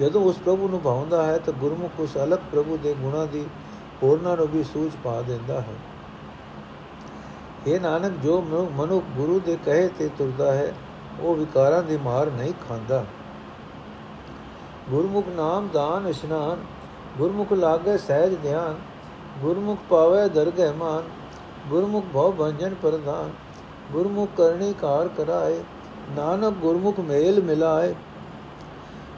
ਜਦੋਂ 0.00 0.22
ਉਸ 0.22 0.38
ਪ੍ਰਭੂ 0.38 0.68
ਨੂੰ 0.68 0.80
ਭਾਉਂਦਾ 0.80 1.24
ਹੈ 1.26 1.38
ਤਾਂ 1.38 1.52
ਗੁਰਮੁਖ 1.52 2.00
ਉਸ 2.00 2.16
ਅਲਗ 2.16 2.38
ਪ੍ਰਭੂ 2.52 2.78
ਦੇ 2.82 2.94
ਗੁਣਾ 2.94 3.24
ਦੀ 3.26 3.44
ਹੋਰਨਾਂ 4.02 4.36
ਨੂੰ 4.36 4.48
ਵੀ 4.48 4.64
ਸੂਝ 4.64 4.90
ਪਾ 5.04 5.20
ਦਿੰਦਾ 5.22 5.60
ਹੈ। 5.60 5.76
ਇਹ 7.66 7.80
ਨਾਨਕ, 7.80 8.12
ਜੋ 8.22 8.40
ਮਨੁ 8.76 9.00
ਗੁਰੂ 9.16 9.40
ਦੇ 9.40 9.58
ਕਹੇ 9.64 9.88
ਤੇ 9.88 10.08
ਤੁਰਦਾ 10.08 10.52
ਹੈ, 10.54 10.72
ਉਹ 11.20 11.34
ਵਿਕਾਰਾਂ 11.36 11.82
ਦੀ 11.82 11.96
ਮਾਰ 11.96 12.30
ਨਹੀਂ 12.30 12.52
ਖਾਂਦਾ। 12.68 13.04
ਗੁਰਮੁਖ 14.90 15.28
ਨਾਮ 15.28 15.68
ਦਾਨ 15.68 16.06
ਇਸ਼ਨਾਨ, 16.08 16.64
ਗੁਰਮੁਖ 17.18 17.52
ਲਾਗੇ 17.52 17.96
ਸਹਿਜ 17.98 18.34
ਧਿਆਨ, 18.42 18.74
ਗੁਰਮੁਖ 19.40 19.78
ਪਾਵੇ 19.90 20.28
ਦਰਗਹਿ 20.28 20.72
ਮਾਨ, 20.72 21.02
ਗੁਰਮੁਖ 21.68 22.04
ਭਉ 22.12 22.32
ਭੰਜਨ 22.32 22.74
ਪ੍ਰਦਾਨ 22.74 23.30
ਗੁਰਮੁਖ 23.92 24.28
ਕਰਨੀ 24.36 24.72
ਕਾਰ 24.72 25.08
ਕਰਾਏ, 25.08 25.62
ਨਾਨਕ 26.16 26.54
ਗੁਰਮੁਖ 26.54 27.00
ਮੇਲ 27.00 27.42
ਮਿਲਾਏ। 27.42 27.94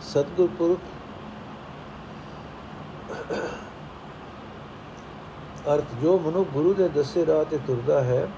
ਸਤਗੁਰ 0.02 0.48
ਪੁਰਖ 0.58 0.78
ਅਰਥ, 5.68 5.94
ਜੋ 6.02 6.18
ਮਨੁ 6.18 6.44
ਗੁਰੂ 6.44 6.74
ਦੇ 6.74 6.88
ਦੱਸੇ 6.88 7.24
ਰਾਹ 7.26 7.44
ਤੇ 7.44 7.58
ਤੁਰਦਾ 7.66 8.02
ਹੈ 8.04 8.28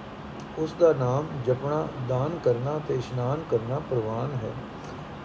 ਉਸ 0.58 0.72
ਦਾ 0.80 0.92
ਨਾਮ 0.92 1.26
ਜਪਣਾ, 1.46 1.86
ਦਾਨ 2.08 2.38
ਕਰਨਾ 2.44 2.78
ਤੇ 2.88 2.94
ਇਸ਼ਨਾਨ 2.94 3.42
ਕਰਨਾ 3.50 3.78
ਪ੍ਰਵਾਨ 3.90 4.32
ਹੈ। 4.34 4.52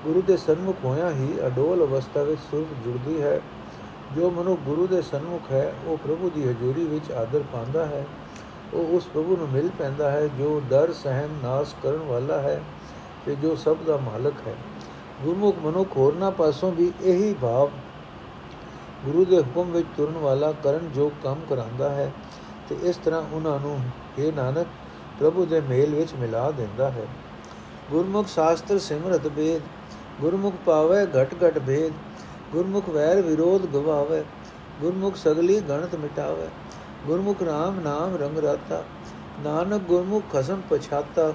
ਗੁਰੂ 0.06 0.22
ਦੇ 0.22 0.38
ਸਨਮੁਖ 0.38 0.75
ਹੋਇਆ 0.86 1.10
ਹੀ 1.10 1.38
ਅਡੋਲ 1.48 1.86
ਅਵਸਥਾ 1.86 2.24
ਵਿੱਚ 2.24 2.42
ਸੁਰਤ 2.51 2.84
ਜੁੜਦੀ 2.84 3.22
ਹੈ। 3.22 3.42
ਜੋ 4.16 4.30
ਮਨੁ 4.32 4.56
ਗੁਰੂ 4.56 4.88
ਦੇ 4.88 5.01
ਸਨਮੁਖ 5.01 5.51
ਹੈ, 5.51 5.74
ਉਹ 5.86 5.98
ਪ੍ਰਭੂ 5.98 6.30
ਦੀ 6.36 6.44
ਹਜ਼ੂਰੀ 6.44 6.84
ਵਿੱਚ 6.84 7.12
ਆਦਰ 7.12 7.44
ਪਾਉਂਦਾ 7.54 7.86
ਹੈ। 7.86 8.06
ਉਹ 8.74 8.96
ਉਸ 8.98 9.06
ਪ੍ਰਭੂ 9.06 9.38
ਨੂੰ 9.38 9.50
ਮਿਲ 9.50 9.70
ਪੈਂਦਾ 9.80 10.12
ਹੈ, 10.12 10.27
ਜੋ 10.27 10.62
ਦਰ, 10.70 10.94
ਸਹਿਮ, 10.94 11.30
ਨਾਸ 11.44 11.75
ਕਰਨ 11.84 11.98
ਵਾਲਾ 11.98 12.39
ਹੈ 12.39 12.62
ਤੇ 13.25 13.36
ਜੋ 13.36 13.56
ਸਭ 13.56 13.77
ਦਾ 13.88 13.98
ਮਾਲਕ 13.98 14.34
ਹੈ। 14.48 14.56
ਗੁਰਮੁਖ 15.24 15.56
ਮਨੁੱਖ 15.63 15.98
ਹੋਰਨਾ 15.98 16.30
ਪਾਸੋਂ 16.30 16.72
ਵੀ 16.72 16.92
ਇਹੀ 17.01 17.36
ਭਾਵ 17.42 17.70
ਗੁਰੂ 19.06 19.25
ਦੇ 19.25 19.39
ਹੁਕਮ 19.39 19.72
ਵਿੱਚ 19.72 19.88
ਤੁਰਨ 19.98 20.18
ਵਾਲਾ, 20.18 20.51
ਕਰਨ 20.51 20.89
ਜੋ 20.96 21.12
ਕੰਮ 21.24 21.42
ਕਰਾਂਦਾ 21.50 21.89
ਹੈ 21.89 22.12
ਤੇ 22.70 22.75
ਇਸ 22.84 22.98
ਤਰ੍ਹਾਂ 22.98 23.24
ਉਹਨਾਂ 23.32 23.60
ਨੂੰ 23.60 23.80
ਇਹ 24.20 24.34
ਨਾਨਕ, 24.34 24.68
ਪ੍ਰਭੂ 25.20 25.46
ਦੇ 25.46 25.62
ਮੇਲ 25.62 25.96
ਵਿੱਚ 25.96 26.13
ਮਿਲਾ 26.13 26.51
ਦਿੰਦਾ 26.51 26.89
ਹੈ। 26.89 27.08
ਗੁਰਮੁਖ 27.92 28.27
ਸ਼ਾਸਤਰ 28.27 28.80
ਸਿਮਰਤ 28.80 29.27
ਬੇਦ 29.27 29.62
ਗੁਰਮੁਖ 30.21 30.53
ਪਾਵੇ 30.65 31.05
ਘਟ 31.07 31.33
ਘਟ 31.43 31.59
ਭੇਦ 31.59 31.93
ਗੁਰਮੁਖ 32.53 32.89
ਵੈਰ 32.89 33.21
ਵਿਰੋਧ 33.21 33.65
ਗਵਾਵੇ, 33.65 34.24
ਗੁਰਮੁਖ 34.81 35.15
ਸਗਲੀ 35.15 35.59
ਗਣਤ 35.59 35.95
ਮਿਟਾਵੇ, 35.95 36.47
ਗੁਰਮੁਖ 37.07 37.41
ਨਾਮ 37.43 37.79
ਨਾਮ 37.79 38.15
ਰੰਗ 38.15 38.38
ਰਾਤਾ, 38.38 38.83
ਨਾਨਕ 39.43 39.81
ਗੁਰਮੁਖ 39.81 40.24
ਖਸਮ 40.33 40.62
ਪਛਾਤਾ। 40.69 41.33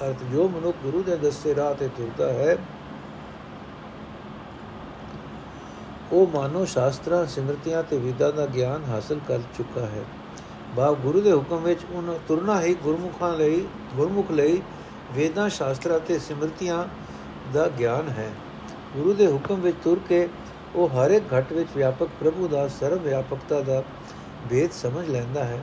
ਅਰਥ 0.00 0.22
ਜੋ 0.32 0.48
ਮਨੁੱਖ 0.48 0.76
ਗੁਰੂ 0.82 1.02
ਦੇ 1.02 1.16
ਦੱਸੇ 1.16 1.54
ਰਾਹ 1.54 1.74
ਤੇ 1.74 1.88
ਤੁਰਦਾ 1.96 2.32
ਹੈ, 2.32 2.56
ਉਹ 6.12 6.26
ਮਾਨੋ 6.26 6.64
ਸ਼ਾਸਤਰਾਂ, 6.64 7.24
ਸਿਮਰਤੀਆਂ 7.26 7.82
ਤੇ 7.82 7.98
ਵਿਦਾ 7.98 8.30
ਦਾ 8.30 8.46
ਗਿਆਨ 8.46 8.84
ਹਾਸਲ 8.84 9.20
ਕਰ 9.28 9.40
ਚੁੱਕਾ 9.56 9.86
ਹੈ। 9.86 10.04
ਬਾ 10.76 10.90
ਗੁਰੂ 11.02 11.20
ਦੇ 11.20 11.32
ਹੁਕਮ 11.32 11.62
ਵਿੱਚ 11.64 11.80
ਉਹਨ 11.92 12.18
ਤੁਰਨਾ 12.28 12.60
ਹੀ 12.60 12.74
ਗੁਰਮੁਖਾਂ 12.74 13.32
ਲਈ, 13.36 13.66
ਗੁਰਮੁਖ 13.96 14.30
ਲਈ 14.30 14.60
ਵੇਦਾਂ 15.14 15.48
ਸ਼ਾਸਤਰਾਂ 15.48 15.98
ਤੇ 16.00 16.18
ਸਿਮਰਤੀਆਂ 16.18 16.84
ਦਾ 17.52 17.68
ਗਿਆਨ 17.68 18.08
ਹੈ। 18.08 18.30
ਗੁਰੂ 18.96 19.12
ਦੇ 19.12 19.26
ਹੁਕਮ 19.26 19.60
ਵਿੱਚ 19.60 19.76
ਤੁਰ 19.84 20.00
ਕੇ 20.08 20.28
ਉਹ 20.74 20.88
ਹਰ 20.88 21.10
ਇੱਕ 21.10 21.24
ਘਟ 21.38 21.52
ਵਿੱਚ 21.52 21.68
ਵਿਆਪਕ 21.76 22.08
ਪ੍ਰਭੂ 22.20 22.48
ਦਾ 22.48 22.68
ਸਰਵ 22.68 22.98
ਵਿਆਪਕਤਾ 22.98 23.60
ਦਾ 23.60 23.82
ਭੇਦ 24.50 24.70
ਸਮਝ 24.70 25.08
ਲੈਂਦਾ 25.08 25.44
ਹੈ। 25.44 25.62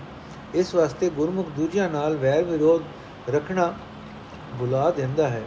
ਇਸ 0.55 0.75
ਵਾਸਤੇ 0.75 1.09
ਗੁਰਮੁਖ 1.09 1.49
ਦੂਜਿਆਂ 1.49 1.89
ਨਾਲ 1.89 2.15
ਵੈਰ 2.15 2.43
ਵਿਰੋਧ 2.43 2.83
ਰੱਖਣਾ 3.29 3.73
ਬੁਲਾ 4.55 4.91
ਦਿੰਦਾ 4.91 5.27
ਹੈ। 5.27 5.41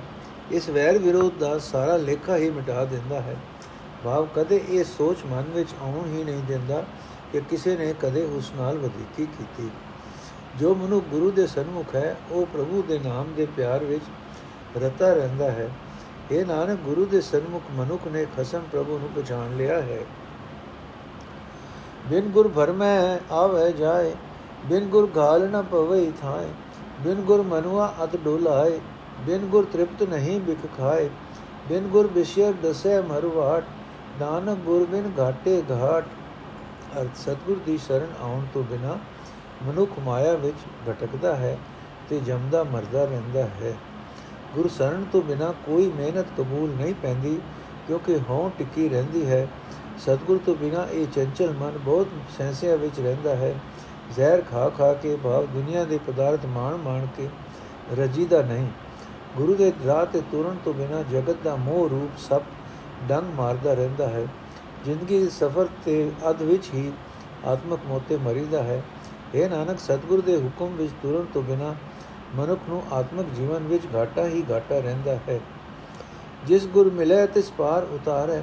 ਇਸ 0.50 0.68
ਵੈਰ 0.68 0.98
ਵਿਰੋਧ 0.98 1.32
ਦਾ 1.40 1.58
ਸਾਰਾ 1.58 1.96
ਲੇਖਾ 1.96 2.36
ਹੀ 2.36 2.50
ਮਿਟਾ 2.50 2.84
ਦਿੰਦਾ 2.84 3.20
ਹੈ। 3.20 3.36
ਭਾਵ 4.04 4.28
ਕਦੇ 4.36 4.64
ਇਹ 4.68 4.84
ਸੋਚ 4.84 5.18
ਮਨ 5.26 5.44
ਵਿੱਚ 5.54 5.68
ਆਉਣ 5.80 6.18
ਹੀ 6.18 6.24
ਨਹੀਂ 6.24 6.42
ਦਿੰਦਾ 6.48 6.84
ਕਿ 7.32 7.40
ਕਿਸੇ 7.40 7.76
ਨੇ 7.76 7.94
ਕਦੇ 8.00 8.24
ਉਸ 8.24 8.52
ਨਾਲ 8.56 8.78
ਵਧੀਕੀ 8.78 9.26
ਕੀਤੀ। 9.26 9.70
ਜੋ 10.58 10.74
ਮਨੁ 10.74 11.00
ਗੁਰੂ 11.00 11.30
ਦੇ 11.30 11.46
ਸਨਮੁਖ 11.46 11.94
ਹੈ, 11.94 12.16
ਉਹ 12.30 12.46
ਪ੍ਰਭੂ 12.46 12.84
ਦੇ 12.88 12.98
ਨਾਮ 12.98 13.32
ਦੇ 13.36 13.46
ਪਿਆਰ 13.56 13.84
ਵਿੱਚ 13.84 14.04
ਰਤਾ 14.76 15.12
ਰਹਿੰਦਾ 15.12 15.50
ਹੈ। 15.50 15.70
ਇਹ 16.30 16.44
ਨਾਨਕ 16.46 16.78
ਗੁਰੂ 16.80 17.04
ਦੇ 17.04 17.20
ਸਨਮੁਖ 17.20 17.62
ਮਨੁੱਖ 17.76 18.06
ਨੇ 18.08 18.24
ਖਸਮ 18.36 18.62
ਪ੍ਰਭੂ 18.72 18.98
ਨੂੰ 18.98 19.08
ਪਛਾਣ 19.14 19.56
ਲਿਆ 19.56 19.80
ਹੈ 19.82 20.04
ਬਿਨ 22.10 22.28
ਗੁਰ 22.28 22.48
ਭਰਮੈ 22.48 23.18
ਆਵੇ 23.32 23.70
ਜਾਏ 23.72 24.14
ਬਿਨ 24.66 24.88
ਗੁਰ 24.88 25.08
ਗਾਲ 25.16 25.48
ਨ 25.48 25.62
ਪਵਈ 25.62 26.10
ਥਾਏ 26.22 26.48
ਬਿਨ 27.00 27.20
ਗੁਰ 27.22 27.42
ਮਨੁਆ 27.42 27.92
ਅਤ 28.04 28.16
ਡੋਲਾਏ 28.16 28.78
ਬਿਨ 29.26 29.46
ਗੁਰ 29.46 29.66
ਤ੍ਰਿਪਤ 29.72 30.02
ਨਹੀਂ 30.04 30.40
ਬਿਕ 30.40 30.66
ਖਾਏ 30.76 31.08
ਬਿਨ 31.68 31.88
ਗੁਰ 31.88 32.06
ਬਿਸ਼ਰ 32.06 32.52
ਦਸੈ 32.62 33.00
ਮਰਵਾਟ 33.00 33.64
ਨਾਨਕ 34.20 34.58
ਗੁਰ 34.64 34.86
ਬਿਨ 34.86 35.10
ਘਾਟੇ 35.18 35.62
ਘਾਟ 35.70 36.04
ਅਰਥ 36.96 37.16
ਸਤਗੁਰ 37.16 37.58
ਦੀ 37.66 37.76
ਸ਼ਰਨ 37.78 38.14
ਆਉਣ 38.20 38.46
ਤੋਂ 38.54 38.62
ਬਿਨਾ 38.62 38.98
ਮਨੁੱਖ 39.62 39.98
ਮਾਇਆ 39.98 40.34
ਵਿੱਚ 40.36 40.56
ਭਟਕਦਾ 40.88 41.34
ਹੈ 41.36 41.56
ਤੇ 42.10 42.20
ਜਮਦਾ 42.20 42.62
ਮਰਦਾ 42.64 43.04
ਰਹਿੰਦਾ 43.04 43.46
ਹੈ 43.60 43.74
ਗੁਰ 44.54 44.68
ਸ਼ਰਨ 44.68 45.04
ਤੋਂ 45.12 45.22
ਬਿਨਾ 45.22 45.52
ਕੋਈ 45.66 45.90
ਮਿਹਨਤ 45.96 46.26
ਕਬੂਲ 46.38 46.70
ਨਹੀਂ 46.70 46.94
ਪੈਂਦੀ, 47.02 47.38
ਕਿਉਂਕਿ 47.86 48.18
ਹਉ 48.30 48.50
ਟਿੱਕੀ 48.58 48.88
ਰਹਿੰਦੀ 48.88 49.26
ਹੈ। 49.26 49.46
ਸਤਗੁਰ 49.98 50.38
ਤੋਂ 50.46 50.54
ਬਿਨਾ 50.54 50.86
ਇਹ 50.92 51.06
ਚੰਚਲ 51.06 51.52
ਮਨ 51.52 51.78
ਬਹੁਤ 51.78 52.08
ਸੈਂਸਿਆ 52.38 52.76
ਵਿੱਚ 52.76 53.00
ਰਹਿੰਦਾ 53.00 53.34
ਹੈ। 53.36 53.54
ਜ਼ਹਿਰ 54.16 54.40
ਖਾ 54.40 54.68
ਖਾ 54.68 54.92
ਕੇ 54.92 55.16
ਭਾਵ 55.24 55.46
ਦੁਨੀਆ 55.46 55.84
ਦੇ 55.84 55.98
ਪਦਾਰਥ 56.06 56.46
ਮਾਣ 56.46 56.76
ਮਾਣ 56.76 57.06
ਕੇ 57.16 57.28
ਰਜੀਦਾ 57.98 58.42
ਨਹੀਂ। 58.42 58.66
ਗੁਰੂ 59.36 59.54
ਦੇ 59.54 59.72
ਰਾਹ 59.86 60.06
ਤੇ 60.06 60.22
ਤੁਰਨ 60.32 60.56
ਤੋਂ 60.64 60.74
ਬਿਨਾ 60.74 61.02
ਜਗਤ 61.02 61.36
ਦਾ 61.44 61.56
ਮੋਹ 61.56 61.88
ਰੂਪ 61.88 62.18
ਸਭ 62.18 62.42
ਡੰਗ 63.08 63.34
ਮਾਰਦਾ 63.34 63.74
ਰਹਿੰਦਾ 63.74 64.08
ਹੈ। 64.08 64.26
ਜ਼ਿੰਦਗੀ 64.84 65.18
ਦੇ 65.18 65.28
ਸਫ਼ਰ 65.28 65.68
ਤੇ 65.84 66.10
ਅਧ 66.30 66.42
ਵਿੱਚ 66.42 66.68
ਹੀ 66.74 66.92
ਆਤਮਕ 67.46 67.80
ਮੋਤੇ 67.86 68.16
ਮਰੀਦਾ 68.16 68.62
ਹੈ। 68.62 68.82
ਇਹ 69.34 69.48
ਨਾਨਕ, 69.50 69.78
ਸਤਗੁਰ 69.78 70.20
ਦੇ 70.20 70.36
ਹੁਕਮ 70.36 70.74
ਵਿੱਚ 70.76 70.92
ਤੁਰਨ 71.02 71.26
ਤੋਂ 71.34 71.42
ਬਿਨਾ 71.42 71.74
ਮਨੁੱਖ 72.36 72.60
ਨੂੰ 72.68 72.82
ਆਤਮਿਕ 72.92 73.26
ਜੀਵਨ 73.34 73.66
ਵਿੱਚ 73.66 73.86
ਘਾਟਾ 73.94 74.24
ਹੀ 74.24 74.42
ਘਾਟਾ 74.50 74.78
ਰਹਿੰਦਾ 74.78 75.14
ਹੈ। 75.28 75.40
ਜਿਸ 76.46 76.66
ਗੁਰ 76.66 76.90
ਮਿਲੇ, 76.90 77.26
ਤਿਸ 77.26 77.50
ਪਾਰ 77.50 77.84
ਉਤਾਰੈ, 77.84 78.42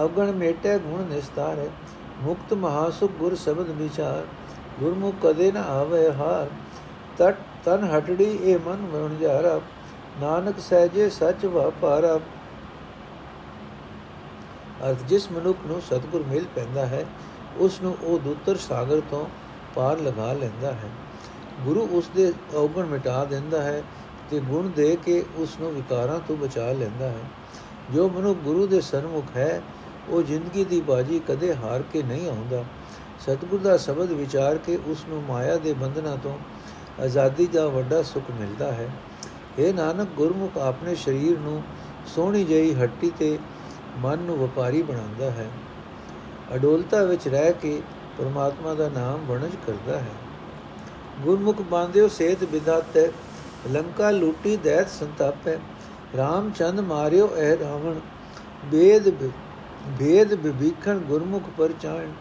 ਅਵਗਣ 0.00 0.32
ਮੇਟੇ, 0.32 0.78
ਗੁਣ 0.78 1.02
ਨਿਸਤਾਰੈ, 1.04 1.68
ਮੁਕਤ 2.20 2.52
ਮਹਾਸੁਖ 2.54 3.12
ਗੁਰ 3.12 3.34
ਸ਼ਬਦ 3.34 3.70
ਵਿਚਾਰ, 3.70 4.26
ਗੁਰਮੁਖ 4.80 5.14
ਕਦੇ 5.22 5.50
ਨ 5.52 5.56
ਆਵੇ 5.56 6.10
ਹਾਰ, 6.10 6.48
ਤਟ 7.18 7.36
ਤਨ 7.64 7.84
ਹਟੜੀ 7.90 8.24
ਇਹ 8.24 8.58
ਮਨ 8.66 8.86
ਵਣ 8.86 9.16
ਜਾਰਾ, 9.18 9.60
ਨਾਨਕ 10.20 10.58
ਸਹਿਜੇ 10.58 11.08
ਸੱਚ 11.10 11.44
ਵਪਾਰਾ 11.46 12.18
ਅਰਥ, 14.82 15.02
ਜਿਸ 15.08 15.30
ਮਨੁੱਖ 15.32 15.58
ਨੂੰ 15.66 15.80
ਸਤਗੁਰ 15.80 16.22
ਮਿਲ 16.22 16.44
ਪੈਂਦਾ 16.54 16.86
ਹੈ, 16.86 17.04
ਉਸ 17.58 17.80
ਨੂੰ 17.82 17.96
ਉਹ 18.02 18.18
ਦੁੱਤਰ 18.18 18.56
ਸਾਗਰ 18.58 19.00
ਤੋਂ 19.10 19.26
ਪਾਰ 19.74 19.98
ਲਗਾ 19.98 20.32
ਲੈਂਦਾ 20.32 20.72
ਹੈ। 20.72 20.88
ਗੁਰੂ 21.60 21.88
ਉਸ 21.92 22.10
ਦੇ 22.16 22.32
ਔਗਣ 22.54 22.86
ਮਿਟਾ 22.86 23.24
ਦਿੰਦਾ 23.24 23.62
ਹੈ 23.62 23.82
ਤੇ 24.30 24.40
ਗੁਣ 24.40 24.68
ਦੇ 24.68 24.96
ਕੇ 25.04 25.24
ਉਸ 25.36 25.56
ਨੂੰ 25.60 25.74
ਵਿਕਾਰਾਂ 25.74 26.20
ਤੋਂ 26.28 26.36
ਬਚਾ 26.36 26.72
ਲੈਂਦਾ 26.72 27.08
ਹੈ। 27.08 27.24
ਜੋ 27.94 28.08
ਮਨੁ 28.08 28.34
ਗੁਰੂ 28.34 28.66
ਦੇ 28.66 28.80
ਸਨਮੁਖ 28.80 29.36
ਹੈ, 29.36 29.62
ਉਹ 30.08 30.22
ਜ਼ਿੰਦਗੀ 30.22 30.64
ਦੀ 30.64 30.80
ਬਾਜੀ 30.80 31.20
ਕਦੇ 31.28 31.54
ਹਾਰ 31.54 31.82
ਕੇ 31.82 32.02
ਨਹੀਂ 32.02 32.28
ਆਉਂਦਾ। 32.28 32.64
ਸਤਿਗੁਰ 33.20 33.60
ਦਾ 33.60 33.76
ਸ਼ਬਦ 33.76 34.12
ਵਿਚਾਰ 34.12 34.58
ਕੇ 34.58 34.78
ਉਸ 34.86 35.04
ਨੂੰ 35.08 35.22
ਮਾਇਆ 35.22 35.56
ਦੇ 35.56 35.72
ਬੰਧਨਾਂ 35.72 36.16
ਤੋਂ 36.16 36.38
ਆਜ਼ਾਦੀ 37.00 37.46
ਦਾ 37.46 37.66
ਵੱਡਾ 37.66 38.02
ਸੁੱਖ 38.02 38.30
ਮਿਲਦਾ 38.40 38.72
ਹੈ। 38.72 38.90
ਇਹ 39.58 39.74
ਨਾਨਕ, 39.74 40.08
ਗੁਰਮੁਖ 40.16 40.58
ਆਪਣੇ 40.58 40.94
ਸਰੀਰ 40.94 41.38
ਨੂੰ 41.38 41.62
ਸੋਹਣੀ 42.06 42.44
ਜਈ 42.44 42.74
ਹੱਟੀ 42.74 43.12
ਤੇ 43.18 43.38
ਮਨ 43.98 44.18
ਨੂੰ 44.18 44.38
ਵਪਾਰੀ 44.38 44.82
ਬਣਾਉਂਦਾ 44.82 45.30
ਹੈ। 45.30 45.46
ਅਡੋਲਤਾ 46.54 47.04
ਵਿੱਚ 47.04 47.28
ਰਹਿ 47.28 47.52
ਕੇ 47.52 47.82
ਪਰਮਾਤਮਾ 48.18 48.74
ਦਾ 48.74 48.88
ਨਾਮ 48.88 49.24
ਵਣਜ 49.26 49.50
ਕਰਦਾ 49.66 49.98
ਹੈ। 49.98 50.21
ਗੁਰਮੁਖ 51.20 51.60
ਬਾਂਧਿਓ 51.70 52.08
ਸੇਤ 52.08 52.44
ਵਿਦਾਤੈ 52.44 53.06
ਲੰਕਾ 53.72 54.10
ਲੂਟੀ 54.10 54.56
ਦੈਤ 54.56 54.88
ਸੰਤਾਪੈ, 54.90 55.56
ਰਾਮਚੰਦ 56.16 56.80
ਮਾਰਿਓ 56.82 57.28
ਐ 57.38 57.56
ਰਾਵਣ 57.58 58.00
ਬੇਦ 58.70 59.08
ਭੇਦ 59.98 60.32
ਵਿਭੀਖਣ 60.36 60.98
ਗੁਰਮੁਖ 60.98 61.42
ਪਰਚਾਣ 61.58 62.12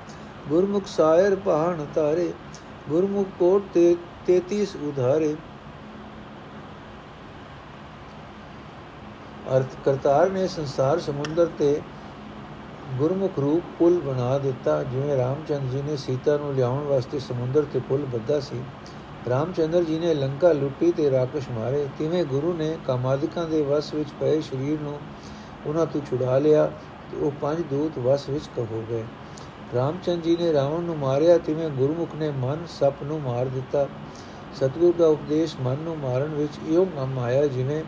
ਗੁਰਮੁਖ 0.49 0.85
ਸਾਇਰ 0.87 1.35
ਪਹਾਣ 1.35 1.85
ਤਾਰੇ, 1.95 2.31
ਗੁਰਮੁਖ 2.89 3.27
ਕੋਟ 3.39 3.63
ਤੇ 3.73 3.95
33 4.27 4.75
ਉਧਾਰੇ। 4.87 5.35
ਅਰਥ 9.51 9.75
ਕਰਤਾਰ 9.85 10.29
ਨੇ 10.29 10.47
ਸੰਸਾਰ 10.47 10.99
ਸਮੁੰਦਰ 10.99 11.49
ਤੇ 11.59 11.79
ਗੁਰਮੁਖ 12.97 13.39
ਰੂਪ 13.39 13.63
ਪੁਲ 13.79 13.99
ਬਣਾ 13.99 14.37
ਦਿੱਤਾ, 14.37 14.83
ਜਿਵੇਂ 14.83 15.17
ਰਾਮਚੰਦ 15.17 15.69
ਜੀ 15.71 15.81
ਨੇ 15.81 15.95
ਸੀਤਾ 15.97 16.37
ਨੂੰ 16.37 16.53
ਲਿਆਉਣ 16.53 16.83
ਵਾਸਤੇ 16.83 17.19
ਸਮੁੰਦਰ 17.19 17.65
ਤੇ 17.73 17.79
ਪੁਲ 17.79 18.05
ਬੱਧਾ 18.05 18.39
ਸੀ। 18.39 18.61
ਰਾਮਚੰਦਰ 19.29 19.83
ਜੀ 19.83 19.99
ਨੇ 19.99 20.13
ਲੰਕਾ 20.13 20.51
ਲੁੱਟੀ 20.51 20.91
ਤੇ 20.91 21.09
ਰਾਕਸ਼ 21.11 21.49
ਮਾਰੇ। 21.49 21.87
ਤਿਵੇਂ 21.99 22.23
ਗੁਰੂ 22.25 22.53
ਨੇ 22.53 22.77
ਕਾਮਾਦਿਕਾਂ 22.87 23.47
ਦੇ 23.47 23.61
ਵਸ 23.61 23.93
ਵਿੱਚ 23.93 24.09
ਪਏ 24.19 24.41
ਸਰੀਰ 24.41 24.79
ਨੂੰ 24.81 24.97
ਉਹਨਾਂ 25.65 25.85
ਤੋਂ 25.85 26.01
ਛੁਡਾ 26.09 26.37
ਲਿਆ 26.37 26.65
ਤੇ 27.11 27.17
ਉਹ 27.17 27.31
ਪੰਜ 27.41 27.61
ਦੂਤ 27.69 27.99
ਵਸ 27.99 28.29
ਵਿੱਚ 28.29 28.49
ਹੋ 28.59 28.83
ਗਏ। 28.89 29.03
ਰਾਮਚੰਦ 29.75 30.23
ਜੀ 30.23 30.35
ਨੇ 30.37 30.53
ਰਾਵਣ 30.53 30.81
ਨੂੰ 30.81 30.97
ਮਾਰਿਆ, 30.97 31.37
ਤਿਵੇਂ 31.37 31.69
ਗੁਰਮੁਖ 31.69 32.15
ਨੇ 32.15 32.29
ਮਨ 32.31 32.65
ਸੱਪ 32.79 33.03
ਨੂੰ 33.03 33.21
ਮਾਰ 33.21 33.45
ਦਿੱਤਾ। 33.45 33.87
ਸਤਿਗੁਰ 34.55 34.93
ਦਾ 34.97 35.07
ਉਪਦੇਸ਼ 35.07 35.55
ਮਨ 35.61 35.77
ਨੂੰ 35.77 35.97
ਮਾਰਨ 35.97 36.33
ਵਿੱਚ 36.35 36.59
ਇਉਂ 36.69 36.85
ਕੰਮ 36.85 37.19
ਆਇਆ 37.19 37.45
ਜਿਵੇਂ 37.47 37.83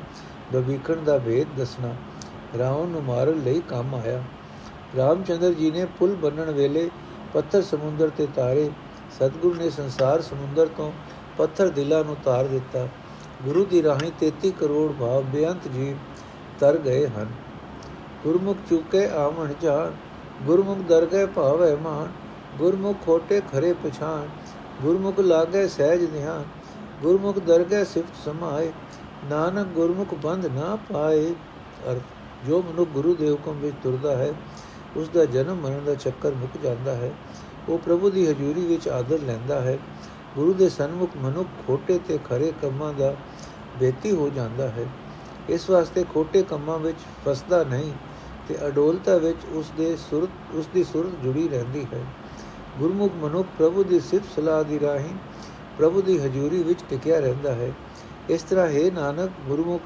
ਬਵੀਖਣ 0.54 1.04
ਦਾ 1.04 1.18
ਭੇਦ 1.18 1.48
ਦੱਸਣਾ। 1.58 1.94
ਰਾਵਣ 2.60 2.88
ਨੂੰ 2.88 3.04
ਮਾਰਨ 3.04 3.42
ਲਈ 3.44 3.62
ਕੰਮ 3.70 3.96
ਆਇਆ। 3.96 4.24
ਰਾਮਚੰਦਰ 4.98 5.54
ਜੀ 5.54 5.72
ਨੇ 5.72 5.86
ਪੁਲ 6.00 6.16
ਬੰਨਣ 6.16 6.52
ਵੇਲੇ 6.52 6.90
ਪੱਥਰ 7.34 7.62
ਸਮੁੰਦਰ 7.62 8.10
ਤੇ 8.10 8.28
ਤਾਰੇ, 8.36 8.70
ਸਤਿਗੁਰ 9.12 9.56
ਨੇ 9.58 9.70
ਸੰਸਾਰ 9.70 10.22
ਸਮੁੰਦਰ 10.22 10.68
ਤੋਂ 10.78 10.92
ਪੱਥਰ 11.38 11.70
ਦਿਲਾਂ 11.70 12.04
ਨੂੰ 12.04 12.16
ਤਾਰ 12.26 12.48
ਦਿੱਤਾ। 12.48 12.88
ਗੁਰੂ 13.44 13.66
ਦੀ 13.66 13.84
ਰਾਹੀਂ 13.84 14.12
33 14.20 14.52
ਕਰੋੜ 14.52 14.92
ਭਾਵ 14.92 15.24
ਬੇਅੰਤ 15.24 15.68
ਜੀਵ 15.68 15.98
ਤਰ 16.60 16.78
ਗਏ 16.78 17.08
ਹਨ। 17.08 17.28
ਗੁਰਮੁਖ 18.24 18.58
ਚੁਕੇ 18.70 19.06
ਆਵਣ 19.08 19.54
ਜਾਣ, 19.62 19.92
ਗੁਰਮੁਖ 20.44 20.78
ਦਰ 20.80 21.06
ਗਏ 21.06 21.26
ਭਾਵੇ 21.26 21.76
ਮਾਨ 21.76 22.12
ਗੁਰਮੁਖ 22.58 22.98
ਖੋਟੇ 23.06 23.42
ਖਰੇ 23.52 23.74
ਪਛਾਨ 23.74 24.28
ਗੁਰਮੁਖ 24.82 25.20
ਲਾਗੇ 25.20 25.68
ਸਹਿਜ 25.68 26.06
ਧਿਆਨ 26.12 26.44
ਗੁਰਮੁਖ 27.02 27.40
ਦਰ 27.40 27.64
ਗਏ 27.64 27.84
ਸਿਫਤ 27.84 28.26
ਸਮਾਏ, 28.26 28.72
ਨਾਨਕ 29.30 29.68
ਗੁਰਮੁਖ 29.68 30.14
ਬੰਧ 30.14 30.46
ਨਾ 30.46 30.78
ਪਾਏ 30.94 31.34
ਅਰਥ। 31.92 32.02
ਜੋ 32.48 32.62
ਮਨੁ 32.62 32.86
ਗੁਰੂ 32.86 33.14
ਦੇ 33.16 33.30
ਹੁਕਮ 33.32 33.60
ਵਿੱਚ 33.60 33.76
ਤੁਰਦਾ 33.84 34.16
ਹੈ 34.16 34.34
ਉਸ 34.96 35.10
ਦਾ 35.10 35.26
ਜਨਮ 35.26 35.56
ਮਰਨ 35.56 35.86
ਦਾ 35.86 35.96
ਚੱਕਰ 35.96 36.32
ਮੁੱਕ 36.32 36.64
ਜਾਂਦਾ 36.64 36.96
ਹੈ। 36.96 37.12
ਉਹ 37.70 37.78
ਪ੍ਰਭੂ 37.78 38.10
ਦੀ 38.10 38.28
ਹਜ਼ੂਰੀ 38.28 38.62
ਵਿੱਚ 38.62 38.88
ਆਦਰ 38.88 39.20
ਲੈਂਦਾ 39.20 39.62
ਹੈ। 39.62 39.80
ਗੁਰੂ 40.36 40.54
ਦੇ 40.54 40.70
ਸਨਮੁਖ 40.70 41.10
ਮਨੁੱਖ 41.18 41.50
ਖੋਟੇ 41.68 42.00
ਤੇ 42.08 42.20
ਖਰੇ 42.30 42.54
ਕੰਮਾਂ 42.62 42.94
ਦਾ 42.94 43.16
ਬੇਤੀ 43.80 44.12
ਹੋ 44.12 44.30
ਜਾਂਦਾ 44.30 44.68
ਹੈ। 44.68 44.86
ਇਸ 45.50 45.70
ਵਾਸਤੇ 45.70 46.06
ਖੋਟੇ 46.14 46.44
ਕੰਮਾਂ 46.44 46.80
ਵਿੱਚ 46.80 46.98
ਫਸਦਾ 47.26 47.64
ਨਹੀਂ 47.64 47.92
ਤੇ 48.48 48.68
ਅਡੋਲਤਾ 48.68 49.18
ਵਿੱਚ 49.18 49.38
ਉਸ 49.52 49.72
ਦੇ 49.78 49.96
ਸੁਰਤ 49.96 50.56
ਉਸ 50.56 50.68
ਦੀ 50.74 50.84
ਸੁਰਤ 50.84 51.24
ਜੁੜੀ 51.24 51.48
ਰਹਿੰਦੀ 51.48 51.86
ਹੈ। 51.94 52.06
ਗੁਰਮੁਖ 52.80 53.12
ਮਨੁੱਖ 53.16 53.48
ਪ੍ਰਭੂ 53.58 53.84
ਦੀ 53.84 54.00
ਸਿਫਤ 54.00 54.26
ਸਲਾਹ 54.36 54.64
ਦੀ 54.64 54.80
ਰਾਹੀਂ 54.80 55.16
ਪ੍ਰਭੂ 55.78 56.02
ਦੀ 56.02 56.18
ਹਜ਼ੂਰੀ 56.18 56.64
ਵਿੱਚ 56.64 56.80
ਟਿਕਿਆ 56.90 57.20
ਰਹਿੰਦਾ 57.20 57.54
ਹੈ। 57.54 57.72
ਇਸ 58.30 58.44
ਤਰ੍ਹਾਂ 58.44 58.68
ਹੈ 58.68 58.92
ਨਾਨਕ, 58.92 59.32
ਗੁਰਮੁਖ 59.48 59.82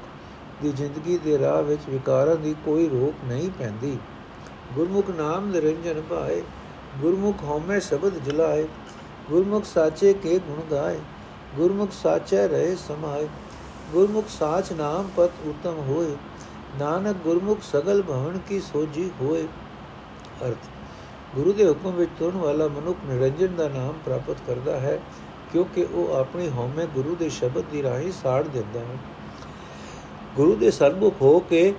ਦੀ 0.62 0.72
ਜ਼ਿੰਦਗੀ 0.72 1.18
ਦੇ 1.18 1.38
ਰਾਹ 1.38 1.62
ਵਿੱਚ 1.62 1.82
ਵਿਕਾਰਾਂ 1.88 2.36
ਦੀ 2.36 2.54
ਕੋਈ 2.64 2.88
ਰੋਕ 2.88 3.14
ਨਹੀਂ 3.24 3.50
ਪੈਂਦੀ। 3.58 3.98
ਗੁਰਮੁਖ 4.76 5.10
ਨਾਮ 5.10 5.50
ਨਿਰੰਜਨ 5.50 6.02
ਭਾਏ 6.10 6.42
ਗੁਰਮੁਖ 7.02 7.42
ਹਉਮੈ 7.44 7.78
ਸ਼ਬਦ 7.78 8.18
ਜਲਾਏ, 8.24 8.66
ਗੁਰਮੁਖ 9.30 9.64
ਸਾਚੇ 9.64 10.12
ਕੇ 10.12 10.38
ਗੁਣ 10.38 10.60
ਗਾਏ, 10.70 10.98
ਗੁਰਮੁਖ 11.56 11.92
ਸਾਚੈ 11.92 12.46
ਰਹੇ 12.48 12.76
ਸਮਾਏ, 12.76 13.28
ਗੁਰਮੁਖ 13.92 14.28
ਸਾਚ 14.28 14.72
ਨਾਮ 14.72 15.08
ਪਤ 15.16 15.30
ਉਤਮ 15.46 15.78
ਹੋਏ, 15.88 16.16
ਨਾਨਕ 16.80 17.16
ਗੁਰਮੁਖ 17.16 17.62
ਸਗਲ 17.62 18.02
ਭਵਨ 18.02 18.38
ਕੀ 18.48 18.60
ਸੋਜੀ 18.60 19.10
ਹੋਏ। 19.20 19.46
ਅਰਥ, 20.44 20.68
ਗੁਰੂ 21.34 21.52
ਦੇ 21.52 21.68
ਹੁਕਮ 21.68 21.90
ਵਿੱਚ 21.90 22.10
ਤੁਰਨ 22.18 22.36
ਵਾਲਾ 22.36 22.68
ਮਨੁੱਖ 22.68 22.98
ਨਿਰੰਜਨ 23.06 23.56
ਦਾ 23.56 23.68
ਨਾਮ 23.68 23.92
ਪ੍ਰਾਪਤ 24.04 24.36
ਕਰਦਾ 24.46 24.80
ਹੈ, 24.80 24.98
ਕਿਉਂਕਿ 25.52 25.86
ਉਹ 25.94 26.14
ਆਪਣੀ 26.14 26.48
ਹਉਮੈ 26.48 26.86
ਗੁਰੂ 26.86 27.16
ਦੇ 27.16 27.28
ਸ਼ਬਦ 27.28 27.64
ਦੀ 27.72 27.82
ਰਾਹੀਂ 27.82 28.12
ਸਾੜ 28.12 28.42
ਦਿੰਦਾ 28.44 28.80
ਹੈ। 28.80 28.98
ਗੁਰੂ 30.36 30.56
ਦੇ 30.56 30.70
ਸਰਮੁਖ 30.70 31.14
ਹੋ 31.22 31.38
ਕੇ 31.40 31.74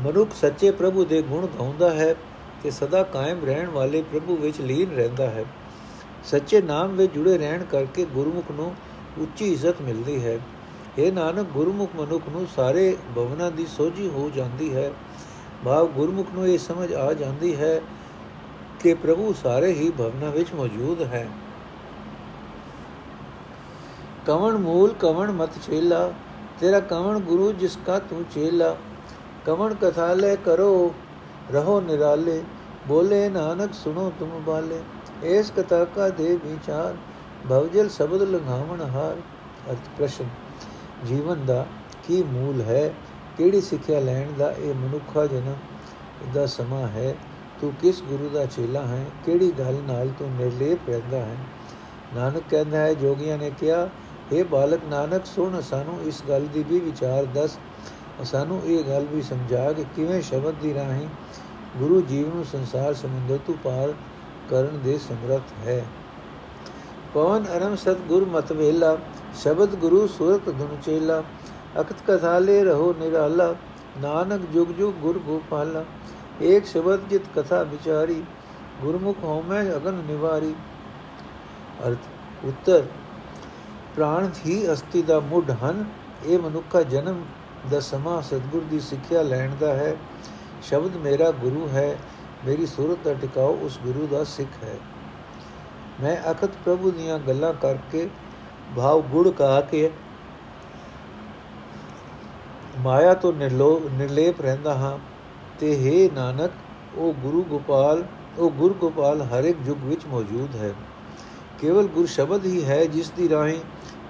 ਮਨੁੱਖ 0.00 0.30
ਸੱਚੇ 0.34 0.70
ਪ੍ਰਭੂ 0.70 1.04
ਦੇ 1.04 1.22
ਗੁਣ 1.22 1.46
ਗਾਉਂਦਾ 1.46 1.90
ਹੈ 1.90 2.14
ਤੇ 2.62 2.70
ਸਦਾ 2.70 3.02
ਕਾਇਮ 3.02 3.44
ਰਹਿਣ 3.44 3.68
ਵਾਲੇ 3.68 4.02
ਪ੍ਰਭੂ 4.02 4.36
ਵਿੱਚ 4.36 4.60
ਲੀਨ 4.60 4.94
ਰਹਿੰਦਾ 4.96 5.26
ਹੈ। 5.26 5.44
ਸੱਚੇ 6.24 6.62
ਨਾਮ 6.62 6.96
ਵਿੱਚ 6.96 7.12
ਜੁੜੇ 7.12 7.38
ਰਹਿਣ 7.38 7.64
ਕਰਕੇ 7.64 8.04
ਗੁਰਮੁਖ 8.04 8.50
ਨੂੰ 8.50 8.74
ਉੱਚੀ 9.18 9.52
ਇੱਜ਼ਤ 9.52 9.80
ਮਿਲਦੀ 9.82 10.24
ਹੈ। 10.24 10.38
ਇਹ 10.98 11.12
ਨਾਨਕ, 11.12 11.46
ਗੁਰਮੁਖ 11.46 11.90
ਮਨੁੱਖ 11.96 12.24
ਨੂੰ 12.28 12.46
ਸਾਰੇ 12.56 12.96
ਭਵਨਾਂ 13.16 13.50
ਦੀ 13.50 13.66
ਸੋਝੀ 13.66 14.08
ਹੋ 14.08 14.30
ਜਾਂਦੀ 14.34 14.74
ਹੈ। 14.74 14.92
ਭਾਵ 15.64 15.86
ਗੁਰਮੁਖ 15.86 16.26
ਨੂੰ 16.34 16.48
ਇਹ 16.48 16.58
ਸਮਝ 16.58 16.92
ਆ 16.92 17.12
ਜਾਂਦੀ 17.12 17.56
ਹੈ 17.56 17.80
ਕਿ 18.80 18.94
ਪ੍ਰਭੂ 18.94 19.34
ਸਾਰੇ 19.42 19.72
ਹੀ 19.72 19.90
ਭਵਨਾਂ 19.90 20.30
ਵਿੱਚ 20.30 20.54
ਮੌਜੂਦ 20.54 21.02
ਹੈ। 21.02 21.28
ਕਵਣ 24.26 24.56
ਮੂਲ, 24.56 24.92
ਕਵਣ 24.92 25.32
ਮਤ 25.32 25.50
ਛੇਲਾ 25.66 26.12
ਤੇਰਾ 26.60 26.80
ਕਵਣ 26.80 27.18
ਗੁਰੂ 27.18 27.52
ਜਿਸ 27.52 27.78
ਕਾ 27.86 27.98
ਤੂੰ 27.98 28.24
ਚੇਲਾ 28.34 28.76
ਕਵਣ 29.46 29.74
ਕਥਾ 29.74 30.12
ਲੈ 30.14 30.34
ਕਰੋ, 30.36 30.94
ਰਹੋ 31.52 31.80
ਨਿਰਾਲੇ, 31.80 32.42
ਬੋਲੇ 32.88 33.28
ਨਾਨਕ 33.28 33.74
ਸੁਣੋ 33.74 34.12
ਤੁਮ 34.18 34.30
ਬਾਲੇ। 34.46 34.80
ਇਸ 35.22 35.52
ਕਥਾ 35.56 35.84
ਕਾ 35.84 36.08
ਦੇ 36.08 36.36
ਵਿਚਾਰ, 36.36 36.94
ਭਵਜਲ 37.50 37.88
ਸ਼ਬਦ 37.88 38.22
ਲੰਘਾਵਣ 38.22 38.80
ਹਾਰ। 38.80 39.16
ਅਰਥ 39.70 39.88
ਪ੍ਰਸ਼ਨ, 39.98 40.24
ਜੀਵਨ 41.06 41.46
ਦਾ 41.46 41.66
ਕੀ 42.04 42.22
ਮੂਲ 42.22 42.60
ਹੈ? 42.60 42.88
ਕਿਹੜੀ 43.38 43.60
ਸਿੱਖਿਆ 43.60 44.00
ਲੈਣ 44.00 44.32
ਦਾ 44.38 44.50
ਇਹ 44.52 44.74
ਮਨੁੱਖਾ 44.74 45.26
ਜਨਮ 45.26 45.54
ਦਾ 46.34 46.46
ਸਮਾਂ 46.46 46.88
ਹੈ? 46.88 47.14
ਤੂੰ 47.60 47.72
ਕਿਸ 47.80 48.02
ਗੁਰੂ 48.02 48.28
ਦਾ 48.28 48.44
ਚੇਲਾ 48.46 48.82
ਹੈ? 48.82 49.04
ਕਿਹੜੀ 49.24 49.52
ਗੱਲ 49.58 49.76
ਨਾਲ 49.86 50.08
ਤੂੰ 50.08 50.30
ਨਿਰਲੇਪ 50.30 50.88
ਰਹਿੰਦਾ 50.88 51.18
ਹੈ? 51.18 51.36
ਨਾਨਕ 52.14 52.42
ਕਹਿੰਦਾ 52.50 52.78
ਹੈ, 52.78 52.94
ਜੋਗੀਆਂ 52.94 53.38
ਨੇ 53.38 53.50
ਕਿਹਾ 53.58 53.88
हे 54.32 54.44
ਬਾਲਕ 54.44 54.80
ਨਾਨਕ, 54.88 55.26
ਸੁਣ 55.26 55.60
ਸਾਨੂੰ 55.60 56.00
ਇਸ 56.02 56.22
ਗੱਲ 56.28 56.46
ਦੀ 56.54 56.62
ਵੀ 56.62 56.80
ਵਿਚਾਰ 56.80 57.24
ਦੱਸ। 57.24 57.58
ਸਾਨੂੰ 58.24 58.62
ਇਹ 58.64 58.84
ਗੱਲ 58.84 59.04
ਵੀ 59.04 59.22
ਸਮਝਾ 59.22 59.72
ਕਿ 59.72 59.84
ਕਿਵੇਂ 59.96 60.22
ਸ਼ਬਦ 60.22 60.54
ਦੀ 60.54 60.74
ਰਾਹੀਂ 60.74 61.08
ਗੁਰੂ 61.76 62.00
ਜੀਵ 62.00 62.34
ਨੂੰ 62.34 62.44
ਸੰਸਾਰ 62.44 62.94
ਸਮੁੰਦਰ 62.94 63.38
ਤੋਂ 63.46 63.54
ਪਾਰ 63.64 63.94
ਕਰਨ 64.50 64.78
ਦੇ 64.84 64.98
ਸਮਰੱਥ 64.98 65.52
ਹੈ। 65.66 65.84
ਪਵਨ 67.14 67.44
ਅਰਮ 67.56 67.76
ਸਤਗੁਰ 67.76 68.24
ਮਤ 68.24 68.52
ਵੇਲਾ, 68.52 68.98
ਸ਼ਬਦ 69.42 69.74
ਗੁਰੂ 69.74 70.06
ਸੁਰਤ 70.06 70.44
ਧੁਨ 70.44 70.76
ਚੇਲਾ 70.84 71.22
ਅਕਤ 71.80 71.96
ਕਥਾਲੇ 72.06 72.64
ਰਹੋ 72.64 72.94
ਨਿਰਾਲਾ, 72.98 73.54
ਨਾਨਕ 73.98 74.40
ਜੁਗ 74.52 74.68
ਜੁਗ 74.68 74.94
ਗੁਰ 74.94 75.18
ਗੋਪਾਲਾ, 75.18 75.84
ਏਕ 76.42 76.66
ਸ਼ਬਦ 76.66 77.08
ਜਿਤ 77.08 77.22
ਕਥਾ 77.36 77.62
ਵਿਚਾਰੀ, 77.62 78.22
ਗੁਰਮੁਖ 78.82 79.16
ਹੋਮੈ 79.24 79.62
ਅਗਨ 79.76 79.94
ਨਿਵਾਰੀ। 79.94 80.54
ਅਰਥ, 81.86 81.98
ਉੱਤਰ, 82.44 82.82
ਪ੍ਰਾਣ 83.96 84.30
ਹੀ 84.46 84.72
ਅਸਤੀ 84.72 85.02
ਦਾ 85.02 85.20
ਮੁੱਢ 85.20 85.50
ਹਨ, 85.50 85.84
ਇਹ 86.26 86.38
ਮਨੁੱਖਾ 86.38 86.82
ਜਨਮ 86.82 87.22
ਦਾ 87.70 87.80
ਸਮਾਂ 87.80 88.22
ਸਤਗੁਰ 88.22 88.62
ਦੀ 88.62 88.80
ਸਿੱਖਿਆ 88.80 89.22
ਲੈਣ 89.22 89.50
ਦਾ 89.60 89.74
ਹੈ। 89.74 89.96
ਸ਼ਬਦ 90.62 90.96
ਮੇਰਾ 90.96 91.30
ਗੁਰੂ 91.30 91.68
ਹੈ, 91.68 91.96
ਮੇਰੀ 92.46 92.66
ਸੂਰਤ 92.66 92.98
ਦਾ 93.04 93.14
ਟਿਕਾਓ 93.14 93.58
ਉਸ 93.62 93.78
ਗੁਰੂ 93.78 94.06
ਦਾ 94.06 94.24
ਸਿੱਖ 94.24 94.64
ਹੈ। 94.64 94.76
ਮੈਂ 96.00 96.16
ਅਖਤ 96.30 96.50
ਪ੍ਰਭੂ 96.64 96.90
ਦੀਆਂ 96.90 97.18
ਗੱਲਾਂ 97.18 97.54
ਕਰਕੇ 97.54 98.08
ਭਾਵ 98.76 99.00
ਗੁੜ 99.00 99.28
ਕਹਾ 99.28 99.60
ਕੇ 99.60 99.90
ਮਾਇਆ 102.78 103.14
ਤੋਂ 103.14 103.32
ਨਿਰਲੋ, 103.32 103.80
ਨਿਰਲੇਪ 103.92 104.40
ਰਹਿੰਦਾ 104.40 104.74
ਹਾਂ 104.74 104.98
ਤੇ 105.58 105.70
हे 105.76 106.14
ਨਾਨਕ, 106.14 106.50
ਉਹ 106.96 107.14
ਗੁਰੂ 107.14 107.42
ਗੋਪਾਲ, 107.42 108.04
ਉਹ 108.38 108.50
ਗੁਰ 108.50 108.72
ਗੋਪਾਲ 108.72 109.22
ਹਰ 109.22 109.44
ਇੱਕ 109.44 109.58
ਯੁੱਗ 109.66 109.84
ਵਿੱਚ 109.84 110.06
ਮੌਜੂਦ 110.06 110.56
ਹੈ। 110.56 110.74
ਕੇਵਲ 111.58 111.86
ਗੁਰ 111.86 112.06
ਸ਼ਬਦ 112.06 112.44
ਹੀ 112.44 112.64
ਹੈ 112.64 112.84
ਜਿਸ 112.84 113.10
ਦੀ 113.10 113.28
ਰਾਹੀਂ 113.28 113.60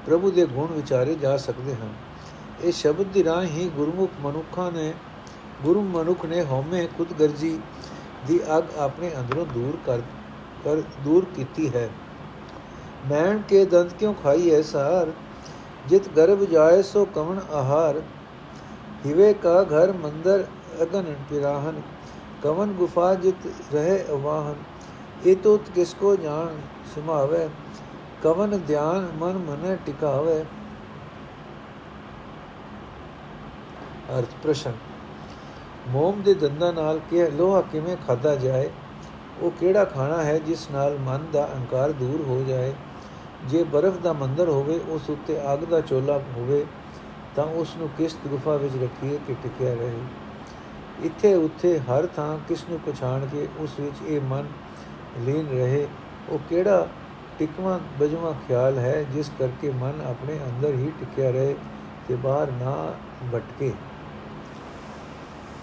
ਪ੍ਰਭੂ 0.06 0.30
ਦੇ 0.30 0.46
ਗੁਣ 0.46 0.72
ਵਿਚਾਰੇ 0.72 1.14
ਜਾ 1.14 1.36
ਸਕਦੇ 1.36 1.74
ਹਨ। 1.74 1.92
ਇਹ 2.64 2.72
ਸ਼ਬਦ 2.72 3.06
ਦੀ 3.06 3.24
ਰਾਹੀਂ 3.24 3.48
ਹੀ 3.48 3.68
ਗੁਰਮੁਖ 3.68 4.10
ਮਨੁੱਖਾਂ 4.20 4.72
ਨੇ 4.72 4.94
ਗੁਰੂ 5.62 5.82
ਮਨੁੱਖ 5.82 6.24
ਨੇ 6.24 6.42
ਹਉਮੈ 6.42 6.86
ਖੁਦਗਰਜੀ 6.98 7.58
ਦੀ 8.26 8.40
ਅਗ 8.58 8.64
ਆਪਣੇ 8.78 9.10
ਅੰਦਰੋਂ 9.18 9.46
ਦੂਰ 9.46 9.78
ਕਰ 9.86 10.00
ਕਰ, 10.64 10.82
ਦੂਰ 11.04 11.24
ਕੀਤੀ 11.24 11.74
ਹੈ। 11.74 11.88
ਮੈਣ 13.06 13.38
ਕੇ 13.48 13.64
ਦੰਤ 13.64 13.92
ਕਿਉ 13.92 14.12
ਖਾਈ 14.12 14.50
ਐ 14.50 14.62
ਸਾਰ? 14.62 15.12
ਜਿਤ 15.86 16.08
ਗਰਭ 16.08 16.44
ਜਾਏ 16.44 16.82
ਸੋ 16.82 17.04
ਕਵਣ 17.04 17.40
ਆਹਾਰ? 17.52 18.02
ਹਿਵੇ 19.06 19.34
ਕਾ 19.34 19.62
ਘਰ 19.62 19.92
ਮੰਦਰ 19.92 20.46
ਅਗਨ 20.82 21.14
ਪਿਰਾਹਨ, 21.30 21.82
ਕਵਨ 22.42 22.72
ਗੁਫਾ 22.72 23.14
ਜਿਤ 23.14 23.46
ਰਹੇ 23.72 24.04
ਅਵਾਹਨ? 24.10 24.54
ਇਹ 25.26 25.36
ਤੋਤ 25.36 25.60
ਕਿਸ 25.74 25.94
ਕੋ 25.94 26.16
ਜਾਣ 26.16 26.56
ਸਮਾਵੇ 26.96 27.48
ਕਵਨ 28.22 28.60
ਧਿਆਨ 28.66 29.08
ਮਨ 29.18 29.38
ਮਨ 29.38 29.76
ਟਿਕਾਵੇ? 29.86 30.44
ਅਰਥ 34.18 34.34
ਪ੍ਰਸ਼ਨ। 34.42 34.72
ਮੋਮ 35.88 36.22
ਦੇ 36.22 36.34
ਦੰਦਾਂ 36.34 36.72
ਨਾਲ 36.72 37.00
ਕਿ 37.10 37.30
ਲੋਹਾ 37.30 37.60
ਕਿਵੇਂ 37.60 37.96
ਖਾਦਾ 38.06 38.34
ਜਾਏ, 38.34 38.70
ਉਹ 39.40 39.50
ਕਿਹੜਾ 39.50 39.84
ਖਾਣਾ 39.84 40.22
ਹੈ 40.22 40.38
ਜਿਸ 40.38 40.70
ਨਾਲ 40.70 40.98
ਮਨ 40.98 41.26
ਦਾ 41.32 41.48
ਅਹੰਕਾਰ 41.54 41.92
ਦੂਰ 41.92 42.20
ਹੋ 42.20 42.44
ਜਾਏ? 42.48 42.72
ਜੇ 43.46 43.62
ਬਰਫ਼ 43.64 43.98
ਦਾ 43.98 44.12
ਮੰਦਰ 44.12 44.48
ਹੋਵੇ, 44.48 44.80
ਉਸ 44.88 45.10
ਉੱਤੇ 45.10 45.40
ਅੱਗ 45.52 45.58
ਦਾ 45.58 45.80
ਚੋਲਾ 45.80 46.18
ਹੋਵੇ, 46.36 46.66
ਤਾਂ 47.36 47.44
ਉਸ 47.44 47.76
ਨੂੰ 47.76 47.88
ਕਿਸ 47.88 48.16
ਗੁਫਾ 48.26 48.56
ਵਿੱਚ 48.56 48.76
ਰੱਖੀਏ 48.82 49.18
ਕਿ 49.26 49.34
ਟਿਕਿਆ 49.42 49.74
ਰਹੇ? 49.74 49.98
ਇੱਥੇ 51.02 51.34
ਉੱਥੇ 51.34 51.78
ਹਰ 51.78 52.06
ਥਾਂ 52.06 52.38
ਕਿਸ 52.48 52.64
ਨੂੰ 52.70 52.80
ਪਛਾਣ 52.80 53.26
ਕੇ 53.26 53.48
ਉਸ 53.58 53.80
ਵਿੱਚ 53.80 54.02
ਇਹ 54.08 54.20
ਮਨ 54.20 54.46
ਲੀਨ 55.18 55.48
ਰਹੇ? 55.48 55.86
ਉਹ 56.28 56.38
ਕਿਹੜਾ 56.48 56.88
ਟਿਕਵਾ 57.38 57.80
ਬਜਵਾ 58.00 58.34
ਖਿਆਲ 58.48 58.78
ਹੈ 58.78 59.02
ਜਿਸ 59.02 59.30
ਕਰਕੇ 59.38 59.70
ਮਨ 59.70 60.00
ਆਪਣੇ 60.10 60.38
ਅੰਦਰ 60.46 60.70
ਹੀ 60.70 60.92
ਟਿਕਿਆ 61.00 61.30
ਰਹੇ 61.30 61.56
ਤੇ 62.08 62.14
ਬਾਹਰ 62.14 62.50
ਨਾ 62.50 62.94
ਭਟਕੇ? 63.34 63.72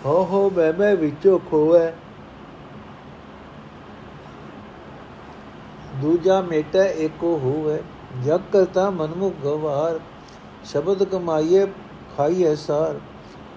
ਹੋ 0.06 0.26
ਹੋ 0.26 0.50
ਬੈ 0.50 0.72
ਬੈ 0.72 0.96
ਵਿੱਚੋਂ 0.96 1.40
ਖੋਵੇ 1.40 1.94
ਦੂਜਾ 5.96 6.42
ਮੇਟਾ 6.42 6.84
ਏਕੋ 6.84 7.28
ਹੋਵੇ। 7.28 7.84
ਜਗ 8.24 8.42
ਕਰਤਾ 8.54 8.90
ਮਨਮੁਖ 8.90 9.34
ਗਵਾਰ। 9.44 10.00
ਸ਼ਬਦ 10.64 11.04
ਕਮਾਈਏ, 11.04 11.68
ਖਾਈਏ 12.18 12.56
ਸਾਰ। 12.56 13.00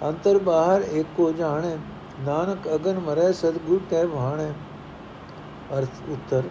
ਅੰਤਰ 0.02 0.38
ਬਾਹਰ 0.38 0.82
ਏਕੋ 0.82 1.32
ਜਾਣੇ। 1.32 1.76
ਨਾਨਕ 2.20 2.74
ਅਗਨ 2.74 2.98
ਮਰੈ, 2.98 3.32
ਸਤਗੁਰ 3.32 3.80
ਕਹਿ 3.90 4.06
ਭਾਣੇ। 4.06 4.52
ਅਰਥ 5.78 5.88
ਉੱਤਰ। 6.08 6.42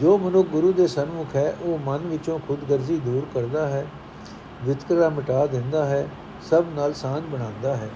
ਜੋ 0.00 0.18
ਮਨੁ 0.18 0.42
ਗੁਰੂ 0.42 0.72
ਦੇ 0.72 0.86
ਸਨਮੁਖ 0.86 1.36
ਹੈ, 1.36 1.56
ਉਹ 1.62 1.78
ਮਨ 1.78 1.98
ਵਿੱਚੋਂ 1.98 2.38
ਖੁਦਗਰਜ਼ੀ 2.38 2.96
ਦੂਰ 2.96 3.26
ਕਰਦਾ 3.34 3.68
ਹੈ। 3.68 3.86
ਵਿਤਕਰਾ 4.64 5.08
ਮਿਟਾ 5.08 5.46
ਦਿੰਦਾ 5.46 5.84
ਹੈ। 5.84 6.08
ਸਭ 6.42 6.64
ਨਾਲ 6.74 6.94
ਸਾਂਝ 6.94 7.22
ਬਣਾਉਂਦਾ 7.24 7.76
ਹੈ। 7.76 7.90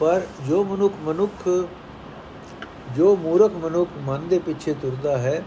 ਪਰ 0.00 0.22
ਜੋ 0.48 0.62
ਮਨੁੱਖ 0.64 0.94
ਮਨੁੱਖ, 1.02 1.48
ਜੋ 2.96 3.16
ਮੂਰਖ 3.16 3.52
ਮਨੁੱਖ 3.54 3.90
ਮਨ 4.00 4.28
ਦੇ 4.28 4.38
ਪਿੱਛੇ 4.38 4.74
ਤੁਰਦਾ 4.74 5.18
ਹੈ, 5.18 5.42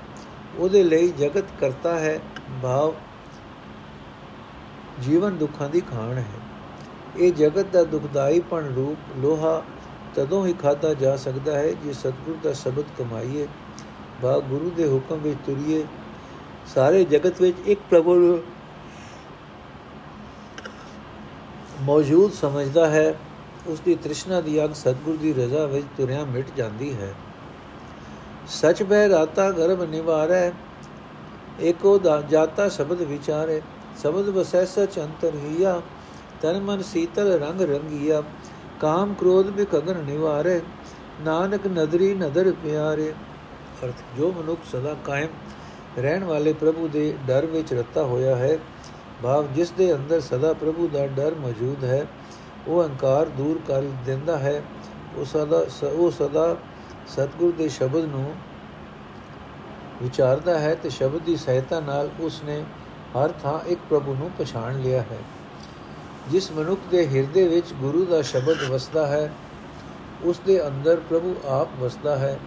ਉਹਦੇ 0.57 0.83
ਲਈ 0.83 1.07
ਜਗਤ 1.09 1.45
ਕਰਤਾ 1.59 1.99
ਹੈ, 1.99 2.19
ਭਾਵ 2.63 2.93
ਜੀਵਨ 5.01 5.37
ਦੁੱਖਾਂ 5.37 5.69
ਦੀ 5.69 5.81
ਖਾਣ 5.81 6.17
ਹੈ। 6.17 6.41
ਇਹ 7.17 7.33
ਜਗਤ 7.33 7.65
ਦਾ 7.65 7.83
ਦੁਖਦਾਈ 7.83 8.39
ਪਣ 8.39 8.73
ਰੂਪ 8.75 9.17
ਲੋਹਾ 9.17 9.63
ਤਦੋਂ 10.15 10.45
ਹੀ 10.47 10.53
ਖਾਦਾ 10.53 10.93
ਜਾ 10.93 11.15
ਸਕਦਾ 11.15 11.57
ਹੈ, 11.57 11.71
ਜੇ 11.83 11.93
ਸਤਿਗੁਰ 11.93 12.37
ਦਾ 12.43 12.53
ਸ਼ਬਦ 12.53 12.85
ਕਮਾਈਏ 12.97 13.47
ਬਾ 14.21 14.39
ਗੁਰੂ 14.39 14.69
ਦੇ 14.69 14.87
ਹੁਕਮ 14.87 15.17
ਵਿੱਚ 15.17 15.39
ਤੁਰੀਏ। 15.45 15.83
ਸਾਰੇ 16.75 17.03
ਜਗਤ 17.05 17.41
ਵਿੱਚ 17.41 17.57
ਇੱਕ 17.65 17.81
ਪ੍ਰਭੂ 17.89 18.15
ਨੂੰ 18.15 18.41
ਮੌਜੂਦ 21.81 22.31
ਸਮਝਦਾ 22.31 22.89
ਹੈ 22.89 23.13
ਉਸ 23.67 23.79
ਦੀ 23.79 23.95
ਤ੍ਰਿਸ਼ਨਾ 23.95 24.41
ਦੀ 24.41 24.63
ਅਗ 24.63 24.73
ਸਤਗੁਰ 24.73 25.17
ਦੀ 25.17 25.33
ਰਜ਼ਾ 25.33 25.65
ਵਿੱਚ 25.65 25.85
ਤੁਰਿਆ 25.97 26.23
ਮਿਟ 26.25 26.45
ਜਾਂਦੀ 26.57 26.93
ਹੈ। 26.93 27.13
ਸਚ 28.47 28.83
ਬਹਿ 28.83 29.09
ਰਾਤਾ 29.09 29.49
ਗਰਭ 29.51 29.81
ਨਿਵਾਰੈ, 29.81 30.51
ਏਕੋ 31.61 31.97
ਦਾ 31.97 32.21
ਜਾਤਾ 32.21 32.67
ਸ਼ਬਦ 32.69 33.01
ਵਿਚਾਰੇ, 33.01 33.61
ਸ਼ਬਦ 34.01 34.29
ਵਸੈ 34.29 34.63
ਸਚ 34.65 34.99
ਅੰਤਰ 34.99 35.35
ਹੀਆ 35.35 35.81
ਤਨ 36.41 36.59
ਮਨ 36.61 36.81
ਸੀਤਲ 36.81 37.31
ਰੰਗ 37.39 37.61
ਰੰਗੀਆ, 37.61 38.23
ਕਾਮ 38.81 39.13
ਕ੍ਰੋਧ 39.13 39.49
ਬਿਕਗਨ 39.49 40.03
ਨਿਵਾਰੇ, 40.03 40.61
ਨਾਨਕ 41.21 41.67
ਨਦਰੀ 41.67 42.13
ਨਦਰ 42.13 42.51
ਪਿਆਰੇ। 42.63 43.13
ਅਰਥ, 43.83 44.03
ਜੋ 44.17 44.31
ਮਨੁੱਖ 44.31 44.59
ਸਦਾ 44.71 44.95
ਕਾਇਮ 45.05 45.29
ਰਹਿਣ 45.97 46.23
ਵਾਲੇ 46.23 46.53
ਪ੍ਰਭੂ 46.53 46.87
ਦੇ 46.87 47.13
ਡਰ 47.27 47.45
ਵਿੱਚ 47.45 47.73
ਰਤਾ 47.73 48.03
ਹੋਇਆ 48.03 48.35
ਹੈ, 48.35 48.57
ਭਾਵ 49.23 49.47
ਜਿਸ 49.55 49.71
ਦੇ 49.71 49.93
ਅੰਦਰ 49.95 50.19
ਸਦਾ 50.21 50.53
ਪ੍ਰਭੂ 50.53 50.87
ਦਾ 50.87 51.07
ਡਰ 51.07 51.35
ਮੌਜੂਦ 51.35 51.83
ਹੈ 51.83 52.05
ਉਹ 52.67 52.81
ਅਹੰਕਾਰ 52.83 53.25
ਦੂਰ 53.27 53.59
ਕਰ 53.67 53.81
ਦਿੰਦਾ 54.05 54.37
ਹੈ। 54.37 54.61
ਉਹ 55.17 55.25
ਸਦਾ 55.25 55.65
ਉਹ 55.85 56.11
ਸਦਾ 56.11 56.55
ਸਤਗੁਰ 57.07 57.51
ਦੇ 57.57 57.67
ਸ਼ਬਦ 57.69 58.05
ਨੂੰ 58.05 58.33
ਵਿਚਾਰਦਾ 60.03 60.59
ਹੈ 60.59 60.73
ਤੇ 60.75 60.89
ਸ਼ਬਦ 60.89 61.21
ਦੀ 61.21 61.35
ਸਹਾਇਤਾ 61.35 61.79
ਨਾਲ 61.79 62.09
ਉਸ 62.19 62.41
ਨੇ 62.43 62.63
ਹਰ 63.17 63.31
ਥਾਂ 63.43 63.59
ਇੱਕ 63.67 63.79
ਪ੍ਰਭੂ 63.89 64.15
ਨੂੰ 64.15 64.29
ਪਛਾਣ 64.39 64.79
ਲਿਆ 64.79 65.01
ਹੈ। 65.01 65.17
ਜਿਸ 66.29 66.51
ਮਨੁੱਖ 66.51 66.81
ਦੇ 66.91 67.07
ਹਿਰਦੇ 67.07 67.47
ਵਿੱਚ 67.47 67.73
ਗੁਰੂ 67.73 68.05
ਦਾ 68.05 68.21
ਸ਼ਬਦ 68.21 68.63
ਵਸਦਾ 68.69 69.05
ਹੈ 69.07 69.31
ਉਸ 70.23 70.39
ਦੇ 70.45 70.67
ਅੰਦਰ 70.67 71.01
ਪ੍ਰਭੂ 71.09 71.35
ਆਪ 71.45 71.69
ਵਸਦਾ 71.79 72.15
ਹੈ। 72.15 72.39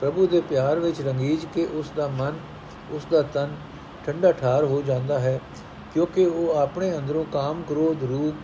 ਪ੍ਰਭੂ 0.00 0.26
ਦੇ 0.26 0.40
ਪਿਆਰ 0.40 0.78
ਵਿੱਚ 0.78 1.00
ਰੰਗੀਜ 1.00 1.46
ਕੇ 1.54 1.66
ਉਸ 1.66 1.90
ਦਾ 1.96 2.06
ਮਨ 2.08 2.38
ਉਸ 2.90 3.06
ਦਾ 3.10 3.22
ਤਨ 3.34 3.56
ਠੰਡਾ 4.06 4.32
ਠਾਰ 4.32 4.64
ਹੋ 4.64 4.82
ਜਾਂਦਾ 4.82 5.18
ਹੈ, 5.18 5.40
ਕਿਉਂਕਿ 5.94 6.26
ਉਹ 6.26 6.56
ਆਪਣੇ 6.56 6.96
ਅੰਦਰੋਂ 6.96 7.24
ਕਾਮ 7.24 7.62
ਕ੍ਰੋਧ 7.68 8.04
ਰੂਪ 8.04 8.34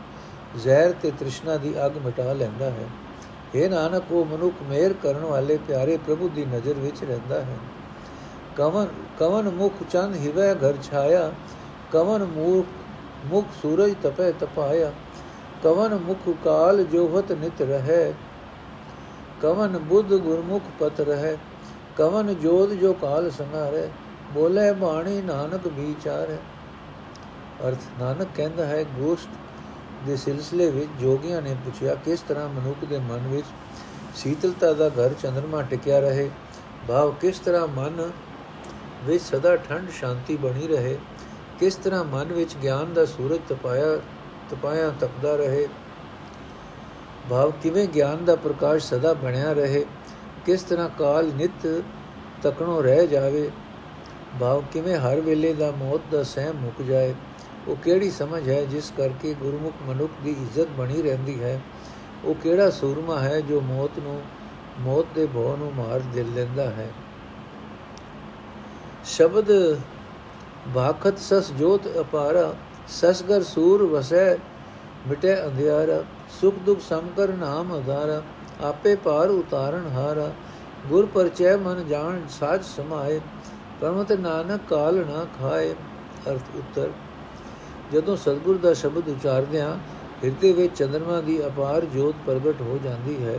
ਜ਼ਹਿਰ 0.56 0.92
ਤੇ 0.92 1.10
ਤ੍ਰਿਸ਼ਨਾ 1.10 1.56
ਦੀ 1.56 1.74
ਅਗ 1.86 1.96
ਮਿਟਾ 1.96 2.32
ਲੈਂਦਾ 2.32 2.70
ਹੈ। 2.70 2.88
ਇਹ 3.54 3.70
ਨਾਨਕ, 3.70 4.02
ਉਹ 4.10 4.24
ਮਨੁੱਖ 4.24 4.54
ਮਿਹਰ 4.62 4.92
ਕਰਨ 4.92 5.20
ਵਾਲੇ 5.20 5.58
ਪਿਆਰੇ 5.68 5.96
ਪ੍ਰਭੂ 5.96 6.28
ਦੀ 6.28 6.44
ਨਜ਼ਰ 6.44 6.74
ਵਿੱਚ 6.74 7.04
ਰਹਿੰਦਾ 7.04 7.40
ਹੈ। 7.40 7.56
ਕਵਨ 8.56 8.86
ਕਵਨ 9.18 9.48
ਮੁਖ 9.48 9.72
ਚੰਦ 9.90 10.16
ਹਿਵੈ 10.16 10.54
ਘਰ 10.54 10.74
ਛਾਇਆ, 10.82 11.32
ਕਵਨ 11.92 12.24
ਮੂਖ 12.24 12.66
ਮੁਖ 13.26 13.44
ਸੂਰਜ 13.62 13.94
ਤਪੈ 14.02 14.30
ਤਪਾਇਆ, 14.30 14.92
ਕਵਨ 15.64 15.94
ਮੁਖ 15.94 16.36
ਕਾਲ 16.44 16.84
ਜੋਹਤ 16.84 17.32
ਨਿਤ 17.32 17.62
ਰਹੈ, 17.62 18.12
ਕਵਨ 19.42 19.78
ਬੁੱਧ 19.78 20.14
ਗੁਰਮੁਖ 20.14 20.62
ਪਤ 20.78 21.00
ਰਹੈ, 21.00 21.36
ਕਵਨ 21.96 22.34
ਜੋਤ 22.34 22.70
ਜੋ 22.70 22.92
ਕਾਲ 22.92 23.30
ਸੰਘਾਰੈ 23.30 23.88
ਬੋਲੇ 24.34 24.72
ਬਾਣੀ 24.72 25.20
ਨਾਨਕ 25.22 25.66
ਵਿਚਾਰੈ। 25.66 26.36
ਅਰਥ, 27.68 27.78
ਨਾਨਕ 28.00 28.28
ਕਹਿੰਦਾ 28.36 28.66
ਹੈ, 28.66 28.84
ਗੋਸ਼ਟ 28.84 29.28
ਦੇ 30.06 30.16
ਸਿਲਸਿਲੇ 30.16 30.70
ਵਿੱਚ 30.70 31.00
ਜੋਗੀਆਂ 31.00 31.40
ਨੇ 31.42 31.54
ਪੁੱਛਿਆ 31.64 31.94
ਕਿਸ 31.94 32.20
ਤਰ੍ਹਾਂ 32.20 32.48
ਮਨੁੱਖ 32.48 32.84
ਦੇ 32.84 32.98
ਮਨ 33.00 33.26
ਵਿੱਚ 33.28 33.46
ਸੀਤਲਤਾ 34.16 34.72
ਦਾ 34.72 34.88
ਘਰ 34.88 35.14
ਚੰਦਰਮਾ 35.22 35.62
ਟਿਕਿਆ 35.62 35.98
ਰਹੇ, 36.00 36.30
ਭਾਵ 36.88 37.12
ਕਿਸ 37.20 37.38
ਤਰ੍ਹਾਂ 37.38 37.66
ਮਨ 37.68 38.10
ਵਿੱਚ 39.04 39.22
ਸਦਾ 39.22 39.56
ਠੰਡ 39.58 39.90
ਸ਼ਾਂਤੀ 39.90 40.36
ਬਣੀ 40.36 40.66
ਰਹੇ, 40.66 40.98
ਕਿਸ 41.60 41.74
ਤਰ੍ਹਾਂ 41.74 42.04
ਮਨ 42.04 42.32
ਵਿੱਚ 42.32 42.56
ਗਿਆਨ 42.56 42.92
ਦਾ 42.94 43.04
ਸੂਰਜ 43.06 43.40
ਤਪਾਇਆ 43.48 43.96
ਤਪਾਇਆ 44.50 44.90
ਤਪਦਾ 45.00 45.34
ਰਹੇ, 45.36 45.68
ਭਾਵ 47.30 47.52
ਕਿਵੇਂ 47.62 47.86
ਗਿਆਨ 47.88 48.24
ਦਾ 48.24 48.36
ਪ੍ਰਕਾਸ਼ 48.36 48.84
ਸਦਾ 48.84 49.12
ਬਣਿਆ 49.14 49.52
ਰਹੇ, 49.52 49.84
ਕਿਸ 50.46 50.62
ਤਰ੍ਹਾਂ 50.62 50.88
ਕਾਲ 50.98 51.30
ਨਿਤ 51.34 51.66
ਤਕਣੋ 52.42 52.80
ਰਹਿ 52.82 53.06
ਜਾਵੇ, 53.06 53.50
ਭਾਵ 54.40 54.62
ਕਿਵੇਂ 54.72 54.96
ਹਰ 54.96 55.20
ਵੇਲੇ 55.20 55.52
ਦਾ 55.52 55.70
ਮੌਤ 55.70 56.00
ਦਾ 56.12 56.22
ਸਹਿਮ 56.22 56.56
ਮੁੱਕ 56.56 56.82
ਜਾਏ। 56.82 57.14
ਉਹ 57.68 57.76
ਕਿਹੜੀ 57.76 58.10
ਸਮਝ 58.10 58.48
ਹੈ 58.48 58.64
ਜਿਸ 58.64 58.92
ਕਰਕੇ 58.96 59.34
ਗੁਰਮੁਖ 59.34 59.74
ਮਨੁੱਖ 59.88 60.12
ਦੀ 60.24 60.30
ਇੱਜ਼ਤ 60.30 60.68
ਬਣੀ 60.78 61.02
ਰਹਿੰਦੀ 61.02 61.42
ਹੈ? 61.42 61.60
ਉਹ 62.24 62.34
ਕਿਹੜਾ 62.34 62.70
ਸੂਰਮਾ 62.70 63.18
ਹੈ 63.18 63.40
ਜੋ 63.40 63.60
ਮੌਤ 63.60 63.90
ਨੂੰ, 63.98 64.22
ਮੌਤ 64.80 65.06
ਦੇ 65.14 65.26
ਭੌ 65.26 65.56
ਨੂੰ 65.56 65.74
ਮਾਰ 65.74 66.00
ਦੇ 66.00 66.24
ਲੈਂਦਾ 66.24 66.70
ਹੈ? 66.70 66.90
ਸ਼ਬਦ 69.04 69.78
ਬਾਖਤ 70.68 71.18
ਸਸ 71.18 71.52
ਜੋਤ 71.52 71.88
ਅਪਾਰਾ 72.00 72.54
ਸਸਗਰ 72.88 73.42
ਸੂਰ 73.42 73.82
ਵਸੈ, 73.82 74.34
ਮਿਟੇ 75.08 75.44
ਅੰਧਿਆਰਾ, 75.44 76.04
ਸੁਖ 76.40 76.54
ਦੁਖ 76.54 76.80
ਸਮਕਰ 76.80 77.28
ਨਾਮ 77.28 77.72
ਆਧਾਰਾ 77.72 78.22
ਆਪੇ 78.60 78.94
ਪਾਰ 78.94 79.28
ਉਤਾਰਨ 79.28 79.86
ਹਾਰਾ, 79.86 80.32
ਗੁਰ 80.88 81.06
ਪਰਚੈ 81.06 81.56
ਮਨ 81.56 81.88
ਜਾਣ 81.88 82.20
ਸਾਜ 82.40 82.64
ਸਮਾਏ, 82.64 83.20
ਪਰਮਤ 83.80 84.12
ਨਾਨਕ 84.12 84.60
ਕਾਲ 84.68 84.96
ਨਾ 84.96 85.26
ਖਾਏ, 85.40 85.74
ਅਰਥ 86.28 86.56
ਉੱਤਰ 86.56 86.90
ਜਦੋਂ 87.92 88.16
ਸਤਗੁਰ 88.16 88.56
ਦਾ 88.56 88.72
ਸ਼ਬਦ 88.74 89.08
ਉਚਾਰਦਿਆਂ 89.08 89.76
ਹਿਰਦੇ 90.24 90.52
ਵਿੱਚ 90.52 90.76
ਚੰਦਰਮਾ 90.78 91.20
ਦੀ 91.20 91.40
ਅਪਾਰ 91.46 91.84
ਜੋਤ 91.84 92.14
ਪ੍ਰਗਟ 92.26 92.60
ਹੋ 92.62 92.78
ਜਾਂਦੀ 92.84 93.16
ਹੈ, 93.24 93.38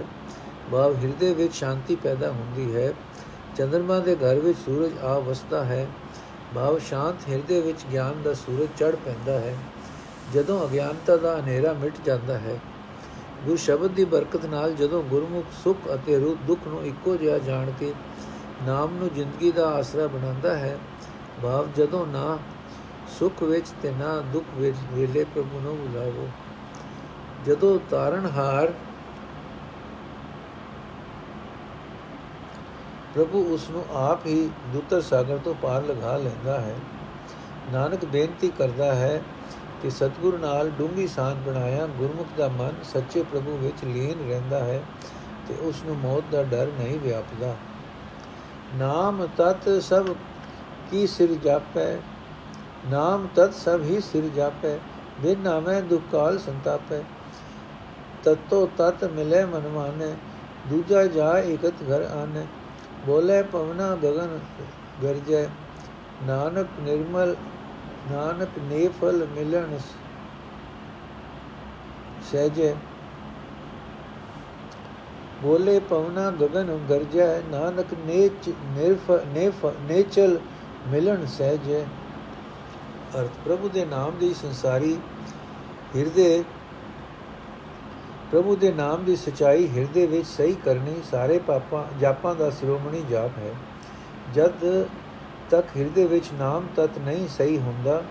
ਭਾਵ 0.71 0.95
ਹਿਰਦੇ 0.95 1.33
ਵਿੱਚ 1.33 1.53
ਸ਼ਾਂਤੀ 1.53 1.95
ਪੈਦਾ 1.95 2.31
ਹੁੰਦੀ 2.31 2.75
ਹੈ। 2.75 2.93
ਚੰਦਰਮਾ 3.57 3.99
ਦੇ 3.99 4.15
ਘਰ 4.15 4.39
ਵਿੱਚ 4.39 4.57
ਸੂਰਜ 4.57 4.97
ਆ 5.03 5.17
ਵਸਦਾ 5.19 5.63
ਹੈ, 5.65 5.87
ਭਾਵ 6.55 6.79
ਸ਼ਾਂਤ 6.79 7.29
ਹਿਰਦੇ 7.29 7.59
ਵਿੱਚ 7.61 7.85
ਗਿਆਨ 7.91 8.21
ਦਾ 8.23 8.33
ਸੂਰਜ 8.33 8.69
ਚੜ 8.79 8.95
ਪੈਂਦਾ 8.95 9.39
ਹੈ। 9.39 9.55
ਜਦੋਂ 10.33 10.65
ਅਗਿਆਨਤਾ 10.65 11.15
ਦਾ 11.17 11.39
ਹਨੇਰਾ 11.39 11.73
ਮਿਟ 11.73 11.93
ਜਾਂਦਾ 12.05 12.37
ਹੈ, 12.37 12.59
ਗੁਰ 13.45 13.57
ਸ਼ਬਦ 13.57 13.91
ਦੀ 13.91 14.05
ਬਰਕਤ 14.05 14.45
ਨਾਲ 14.45 14.73
ਜਦੋਂ 14.73 15.01
ਗੁਰਮੁਖ 15.03 15.45
ਸੁਖ 15.63 15.87
ਅਤੇ 15.95 16.17
ਰੂਪ 16.19 16.37
ਦੁੱਖ 16.47 16.67
ਨੂੰ 16.67 16.83
ਇੱਕੋ 16.85 17.15
ਜਿਹਾ 17.15 17.37
ਜਾਣ 17.37 17.71
ਕੇ 17.79 17.93
ਨਾਮ 18.65 18.95
ਨੂੰ 18.95 19.09
ਜ਼ਿੰਦਗੀ 19.15 19.51
ਦਾ 19.51 19.67
ਆਸਰਾ 19.69 20.07
ਬਣਾਉਂਦਾ 20.07 20.55
ਹੈ, 20.57 20.77
ਭਾਵ 21.43 21.67
ਜਦੋਂ 21.77 22.05
ਨਾ 22.07 22.37
ਸੁਖ 23.19 23.43
ਵਿੱਚ 23.43 23.67
ਤੇ 23.81 23.91
ਨਾ 23.91 24.21
ਦੁੱਖ 24.33 24.45
ਵਿੱਚ 24.55 24.77
ਵੇਲੇ 24.91 25.23
ਪ੍ਰਭੂ 25.23 25.59
ਨੂੰ 25.59 25.77
ਬੁਲਾਵੋ। 25.77 26.27
ਜਦੋਂ 27.45 27.79
ਤਾਰਨਹਾਰ 27.89 28.73
ਪ੍ਰਭੂ 33.15 33.43
ਉਸ 33.53 33.69
ਨੂੰ 33.69 33.83
ਆਪ 33.93 34.25
ਹੀ 34.25 34.49
ਦੁੱਤਰ 34.73 35.01
ਸਾਗਰ 35.01 35.37
ਤੋਂ 35.37 35.53
ਪਾਰ 35.53 35.83
ਲਗਾ 35.83 36.17
ਲੈਂਦਾ 36.17 36.59
ਹੈ। 36.59 36.75
ਨਾਨਕ 37.73 38.05
ਬੇਨਤੀ 38.05 38.51
ਕਰਦਾ 38.57 38.93
ਹੈ 38.95 39.21
ਕਿ 39.81 39.89
ਸਤਿਗੁਰੂ 39.89 40.37
ਨਾਲ 40.37 40.69
ਡੂੰਗੀ 40.69 41.07
ਸਾਥ 41.07 41.35
ਬਣਾਇਆ 41.35 41.87
ਗੁਰਮੁਖ 41.87 42.27
ਦਾ 42.37 42.47
ਮਨ 42.47 42.83
ਸੱਚੇ 42.83 43.23
ਪ੍ਰਭੂ 43.23 43.57
ਵਿੱਚ 43.57 43.83
ਲੀਨ 43.85 44.27
ਰਹਿੰਦਾ 44.29 44.59
ਹੈ 44.59 44.81
ਤੇ 45.47 45.55
ਉਸ 45.61 45.83
ਨੂੰ 45.85 45.97
ਮੌਤ 45.97 46.23
ਦਾ 46.31 46.43
ਡਰ 46.43 46.67
ਨਹੀਂ 46.79 46.99
ਵਿਆਪਦਾ। 46.99 47.55
ਨਾਮ 48.75 49.27
ਤਤ 49.37 49.69
ਸਭ 49.81 50.05
ਕੀ 50.91 51.07
ਸਿਰ 51.07 51.33
ਜਾਪੈ 51.33 51.95
ਨਾਮ 52.89 53.27
ਤਤ 53.35 53.53
ਸਭ 53.53 53.81
ਹੀ 53.81 53.99
ਸਿਰ 54.01 54.29
ਜਾਪੈ 54.35 54.77
ਬਿਨ 55.21 55.39
ਨਾਮੈ 55.39 55.79
ਦੁਖਕਾਲ 55.81 56.37
ਸੰਤਾਪੈ 56.39 57.01
ਤਤੋ 58.23 58.65
ਤਤ 58.77 59.03
ਮਿਲੇ 59.05 59.43
ਮਨ 59.45 59.67
ਮਾਨੈ 59.67 60.13
ਦੂਜਾ 60.69 61.05
ਜਾ 61.05 61.37
ਇਕਤ 61.39 61.83
ਘਰ 61.83 62.07
ਆਨੈ 62.11 62.45
ਬੋਲੇ 63.05 63.41
ਪਵਨਾ 63.43 63.95
ਗगन 63.95 64.39
ਗਰਜੈ 65.03 65.47
ਨਾਨਕ 66.23 66.79
ਨਿਰਮਲ 66.79 67.35
ਨਾਨਕ 68.11 68.57
ਨੇਫਲ 68.63 69.25
ਮਿਲਣ 69.35 69.77
ਸਹਜੈ 72.31 72.73
ਬੋਲੇ 75.43 75.79
ਪਵਨਾ 75.79 76.29
ਗगन 76.41 76.77
ਗਰਜੈ 76.89 77.29
ਨਾਨਕ 77.51 77.93
ਨੇਚ 78.05 78.49
ਨਿਰਫ 78.49 79.11
ਨੇਫ 79.33 79.65
ਨੇਚਲ 79.81 80.39
ਮਿਲਣ 80.87 81.25
ਸਹਜੈ 81.27 81.83
ਅਰਥ 83.17 83.37
ਪ੍ਰਭੂ 83.45 83.69
ਦੇ 83.69 83.85
ਨਾਮ 83.85 84.17
ਦੀ 84.19 84.33
ਸੰਸਾਰੀ 84.33 84.97
ਹਿਰਦੇ, 85.95 86.43
ਪ੍ਰਭੂ 88.31 88.55
ਦੇ 88.55 88.71
ਨਾਮ 88.71 89.03
ਦੀ 89.03 89.15
ਸਚਾਈ 89.15 89.67
ਹਿਰਦੇ 89.67 90.05
ਵਿੱਚ 90.05 90.27
ਸਹੀ 90.27 90.55
ਕਰਨੀ 90.65 90.95
ਸਾਰੇ 91.11 91.37
ਪਾਪਾਂ, 91.39 91.83
ਜਾਪਾਂ 91.99 92.35
ਦਾ 92.35 92.49
ਸਿਰੋਮਣੀ 92.49 93.03
ਜਾਪ 93.09 93.37
ਹੈ। 93.37 93.53
ਜਦ 94.33 94.85
ਤੱਕ 95.49 95.75
ਹਿਰਦੇ 95.77 96.05
ਵਿੱਚ 96.07 96.31
ਨਾਮ 96.33 96.67
ਤਤ 96.75 96.97
ਨਹੀਂ 96.97 97.27
ਸਹੀ 97.27 97.57
ਹੁੰਦਾ, 97.57 98.01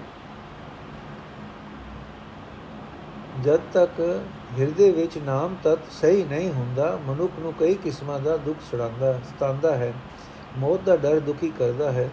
ਜਦ 3.45 3.61
ਤੱਕ 3.73 4.01
ਹਿਰਦੇ 4.59 4.91
ਵਿੱਚ 4.91 5.19
ਨਾਮ 5.19 5.55
ਤਤ 5.65 5.93
ਸਹੀ 5.93 6.25
ਨਹੀਂ 6.25 6.53
ਹੁੰਦਾ, 6.53 6.99
ਮਨੁੱਖ 7.07 7.39
ਨੂੰ 7.41 7.53
ਕਈ 7.53 7.75
ਕਿਸਮਾਂ 7.75 8.19
ਦਾ 8.21 8.37
ਦੁੱਖ 8.37 8.59
ਸੜਾਉਂਦਾ 8.71 9.13
ਸਤਾਉਂਦਾ 9.25 9.77
ਹੈ। 9.77 9.93
ਮੌਤ 10.59 10.81
ਦਾ 10.81 10.97
ਡਰ 10.97 11.21
ਦੁਖੀ 11.21 11.53
ਕਰਦਾ 11.59 11.93
ਹੈ। 11.93 12.09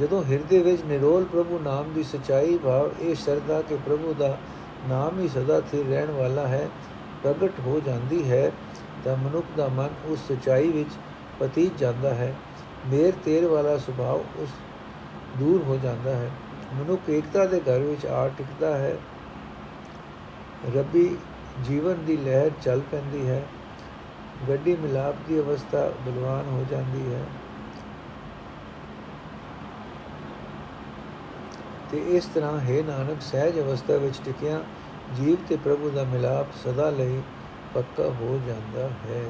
ਜਦੋਂ 0.00 0.24
ਹਿਰਦੇ 0.24 0.62
ਵਿੱਚ 0.62 0.82
ਨਿਰੋਲ 0.82 1.24
ਪ੍ਰਭੂ 1.24 1.58
ਨਾਮ 1.58 1.92
ਦੀ 1.92 2.02
ਸਚਾਈ 2.02 2.58
ਭਾਵ 2.58 2.90
ਇਹ 3.00 3.14
ਸ਼ਰਧਾ 3.14 3.62
ਕਿ 3.62 3.76
ਪ੍ਰਭੂ 3.76 4.14
ਦਾ 4.18 4.38
ਨਾਮ 4.88 5.20
ਹੀ 5.20 5.28
ਸਦਾ 5.28 5.60
ਸਥਿਰ 5.60 5.86
ਰਹਿਣ 5.86 6.10
ਵਾਲਾ 6.10 6.46
ਹੈ, 6.46 6.68
ਪ੍ਰਗਟ 7.22 7.60
ਹੋ 7.60 7.80
ਜਾਂਦੀ 7.86 8.30
ਹੈ, 8.30 8.52
ਤਾਂ 9.04 9.16
ਮਨੁੱਖ 9.16 9.46
ਦਾ 9.56 9.68
ਮਨ 9.68 9.88
ਉਸ 10.04 10.32
ਸਚਾਈ 10.32 10.68
ਵਿੱਚ 10.68 10.90
ਪਤੀਤ 11.40 11.78
ਜਾਂਦਾ 11.78 12.14
ਹੈ। 12.14 12.34
ਮੇਰ 12.86 13.12
ਤੇਰ 13.24 13.46
ਵਾਲਾ 13.46 13.78
ਸੁਭਾਅ 13.78 14.42
ਉਸ 14.42 14.48
ਦੂਰ 15.38 15.62
ਹੋ 15.62 15.78
ਜਾਂਦਾ 15.82 16.16
ਹੈ। 16.16 16.30
ਮਨੁੱਖ 16.74 17.10
ਏਕਤਾ 17.10 17.44
ਦੇ 17.44 17.60
ਘਰ 17.60 17.78
ਵਿੱਚ 17.78 18.06
ਆ 18.06 18.28
ਟਿਕਦਾ 18.28 18.76
ਹੈ। 18.78 18.96
ਰੱਬੀ 20.76 21.16
ਜੀਵਨ 21.64 22.04
ਦੀ 22.04 22.16
ਲਹਿਰ 22.16 22.50
ਚੱਲ 22.62 22.80
ਪੈਂਦੀ 22.90 23.28
ਹੈ। 23.28 23.46
ਗੱਡੀ 24.48 24.76
ਮਿਲਾਪ 24.76 25.14
ਦੀ 25.28 25.40
ਅਵਸਥਾ 25.40 25.92
ਬਲਵਾਨ 26.06 26.44
ਹੋ 26.48 26.64
ਜਾਂਦੀ 26.70 27.14
ਹੈ। 27.14 27.20
ਤੇ 31.90 31.98
ਇਸ 32.08 32.24
ਤਰ੍ਹਾਂ 32.34 32.58
ਹੈ 32.60 32.82
ਨਾਨਕ 32.82 33.20
ਸਹਿਜ 33.22 33.58
ਅਵਸਥਾ 33.60 33.96
ਵਿੱਚ 33.96 34.20
ਟਿਕਿਆ, 34.24 34.62
ਜੀਵ 35.16 35.36
ਤੇ 35.48 35.56
ਪ੍ਰਭੂ 35.56 35.90
ਦਾ 35.90 36.04
ਮਿਲਾਪ 36.04 36.46
ਸਦਾ 36.64 36.90
ਲਈ 36.90 37.20
ਪੱਕਾ 37.74 38.08
ਹੋ 38.10 38.38
ਜਾਂਦਾ 38.46 38.88
ਹੈ। 39.04 39.22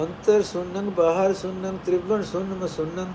ਅੰਤਰ 0.00 0.42
ਸੁਨਨ 0.42 0.90
ਬਾਹਰ 0.90 1.34
ਸੁਨਨ 1.34 1.78
ਤ੍ਰਿਵਣ 1.86 2.22
ਸੁਨ 2.22 2.54
ਮ 2.54 2.66
ਸੁਨਨ 2.66 3.12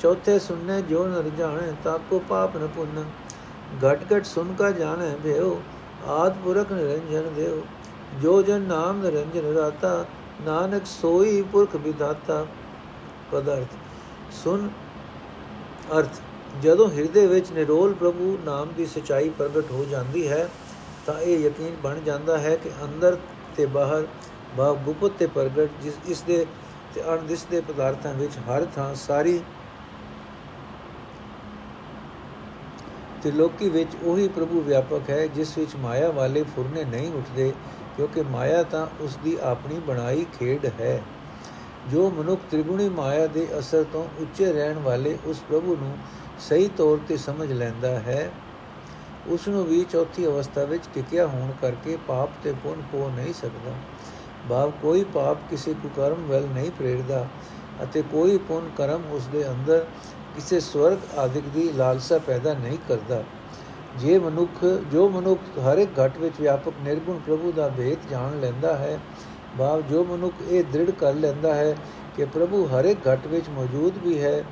ਚੌਥੇ 0.00 0.38
ਸੁਨਨੇ 0.38 0.80
ਜੋ 0.82 1.06
ਨਰ 1.06 1.28
ਜਾਣੇ, 1.38 1.72
ਤਾਕੋ 1.84 2.18
ਪਾਪ 2.28 2.56
ਨ 2.56 2.66
ਪੁੰਨ। 2.66 3.04
ਘਟ 3.84 4.04
ਘਟ 4.12 4.24
ਸੁਨ 4.24 4.54
ਕਾ 4.54 4.70
ਜਾਣੇ 4.70 5.14
ਭਿਓ 5.22 5.60
ਆਦ 6.08 6.36
ਪੁਰਖ 6.44 6.72
ਨਿਰੰਜਨ 6.72 7.32
ਦੇਵ 7.36 7.60
ਜੋ 8.22 8.40
ਜਨ 8.42 8.62
ਨਾਮ 8.62 9.00
ਨਿਰੰਜਨ 9.02 9.52
ਰਾਤਾ, 9.54 10.04
ਨਾਨਕ 10.46 10.86
ਸੋਈ 10.86 11.42
ਪੁਰਖ 11.42 11.76
ਵਿਦਾਤਾ 11.76 12.44
ਪਦਾਰਥ 13.32 13.74
ਸੁਨ 14.34 14.68
ਅਰਥ, 15.92 16.20
ਜਦੋਂ 16.62 16.88
ਹਿਰਦੇ 16.90 17.26
ਵਿੱਚ 17.26 17.50
ਨਿਰੋਲ 17.52 17.94
ਪ੍ਰਭੂ 17.94 18.36
ਨਾਮ 18.44 18.72
ਦੀ 18.76 18.86
ਸਚਾਈ 18.86 19.28
ਪ੍ਰਗਟ 19.28 19.70
ਹੋ 19.70 19.84
ਜਾਂਦੀ 19.84 20.28
ਹੈ, 20.28 20.48
ਤਾਂ 21.06 21.18
ਇਹ 21.20 21.38
ਯਕੀਨ 21.38 21.76
ਬਣ 21.82 22.00
ਜਾਂਦਾ 22.00 22.38
ਹੈ 22.38 22.56
ਕਿ 22.56 22.70
ਅੰਦਰ 22.84 23.16
ਤੇ 23.56 23.66
ਬਾਹਰ 23.66 24.06
ਬਾ 24.56 24.72
ਗੁਪਤ 24.84 25.12
ਤੇ 25.18 25.26
ਪ੍ਰਗਟ, 25.26 25.82
ਜਿਸ 25.82 25.94
ਇਸ 26.08 26.22
ਦੇ 26.22 26.46
ਤੇ 26.94 27.02
ਅਣਦਿਸ 27.14 27.44
ਦੇ 27.44 27.60
ਪਦਾਰਥਾਂ 27.60 28.14
ਵਿੱਚ 28.14 28.38
ਹਰ 28.48 28.66
ਥਾਂ 28.76 28.94
ਸਾਰੀ 28.94 29.40
ਤੇ 33.22 33.30
ਲੋਕੀ 33.30 33.68
ਵਿੱਚ 33.68 33.96
ਉਹੀ 34.04 34.28
ਪ੍ਰਭੂ 34.28 34.60
ਵਿਆਪਕ 34.60 35.10
ਹੈ, 35.10 35.26
ਜਿਸ 35.26 35.56
ਵਿੱਚ 35.58 35.76
ਮਾਇਆ 35.76 36.10
ਵਾਲੇ 36.10 36.42
ਫੁਰਨੇ 36.54 36.84
ਨਹੀਂ 36.84 37.12
ਉੱਠਦੇ, 37.12 37.52
ਕਿਉਂਕਿ 37.96 38.22
ਮਾਇਆ 38.22 38.62
ਤਾਂ 38.62 38.86
ਉਸ 39.00 39.16
ਦੀ 39.16 39.36
ਆਪਣੀ 39.42 39.78
ਬਣਾਈ 39.78 40.26
ਖੇਡ 40.38 40.66
ਹੈ। 40.80 41.02
ਜੋ 41.90 42.08
ਮਨੁੱਖ 42.10 42.40
ਤ੍ਰਿਗੁਣੀ 42.50 42.88
ਮਾਇਆ 42.88 43.26
ਦੇ 43.26 43.46
ਅਸਰ 43.58 43.84
ਤੋਂ 43.92 44.04
ਉੱਚੇ 44.20 44.52
ਰਹਿਣ 44.52 44.78
ਵਾਲੇ 44.78 45.16
ਉਸ 45.26 45.40
ਪ੍ਰਭੂ 45.48 45.76
ਨੂੰ 45.76 45.96
ਸਹੀ 46.48 46.68
ਤੌਰ 46.76 46.98
ਤੇ 47.08 47.16
ਸਮਝ 47.16 47.52
ਲੈਂਦਾ 47.52 47.98
ਹੈ 48.00 48.30
ਉਸ 49.28 49.48
ਨੂੰ 49.48 49.64
ਵੀ 49.64 49.84
ਚੌਥੀ 49.90 50.26
ਅਵਸਥਾ 50.26 50.64
ਵਿੱਚ 50.64 50.88
ਟਿਕਿਆ 50.94 51.26
ਹੋਣ 51.26 51.50
ਕਰਕੇ 51.62 51.96
ਪਾਪ 52.08 52.30
ਤੇ 52.44 52.52
ਪੁੰਨ 52.62 52.82
ਕੋ 52.92 53.08
ਨਹੀਂ 53.16 53.32
ਸਕਦਾ। 53.34 53.74
ਭਾਵ 54.48 54.70
ਕੋਈ 54.82 55.04
ਪਾਪ 55.04 55.38
ਕਿਸੇ 55.50 55.74
ਕੁਕਰਮ 55.74 56.26
ਵੱਲ 56.26 56.46
ਨਹੀਂ 56.54 56.70
ਪ੍ਰੇਰਦਾ 56.70 57.26
ਅਤੇ 57.82 58.02
ਕੋਈ 58.02 58.36
ਪੁੰਨ 58.38 58.68
ਕਰਮ 58.76 59.02
ਉਸ 59.12 59.26
ਦੇ 59.26 59.48
ਅੰਦਰ 59.48 59.84
ਕਿਸੇ 60.36 60.60
ਸਵਰਗ 60.60 61.18
ਆਦਿਕ 61.18 61.44
ਦੀ 61.54 61.68
ਲਾਲਸਾ 61.72 62.18
ਪੈਦਾ 62.18 62.54
ਨਹੀਂ 62.54 62.78
ਕਰਦਾ। 62.88 63.22
ਜੇ 63.98 64.18
ਮਨੁੱਖ 64.18 64.64
ਜੋ 64.92 65.08
ਮਨੁੱਖ 65.08 65.58
ਹਰ 65.58 65.78
ਇੱਕ 65.78 65.98
ਘਟ 66.00 66.18
ਵਿੱਚ 66.18 66.40
ਵਿਆਪਕ 66.40 66.74
ਨਿਰਗੁਣ 66.84 67.18
ਪ੍ਰਭੂ 67.18 67.52
ਦਾ 67.52 67.68
ਭੇਦ 67.68 68.08
ਜਾਣ 68.10 68.38
ਲੈਂਦਾ 68.40 68.76
ਹੈ 68.76 68.98
ਭਾਵ 69.58 69.80
ਜੋ 69.80 70.04
ਮਨੁੱਖ 70.04 70.34
ਇਹ 70.48 70.64
ਦ੍ਰਿੜ 70.64 70.90
ਕਰ 70.90 71.14
ਲੈਂਦਾ 71.14 71.54
ਹੈ 71.54 71.76
ਕਿ 72.16 72.24
ਪ੍ਰਭੂ 72.24 72.66
ਹਰ 72.66 72.84
ਇੱਕ 72.84 73.08
ਘਟ 73.08 73.26
ਵਿੱਚ 73.26 73.48
ਮੌਜੂਦ 73.48 73.98
ਵੀ 73.98 74.22
ਹੈ 74.22 74.44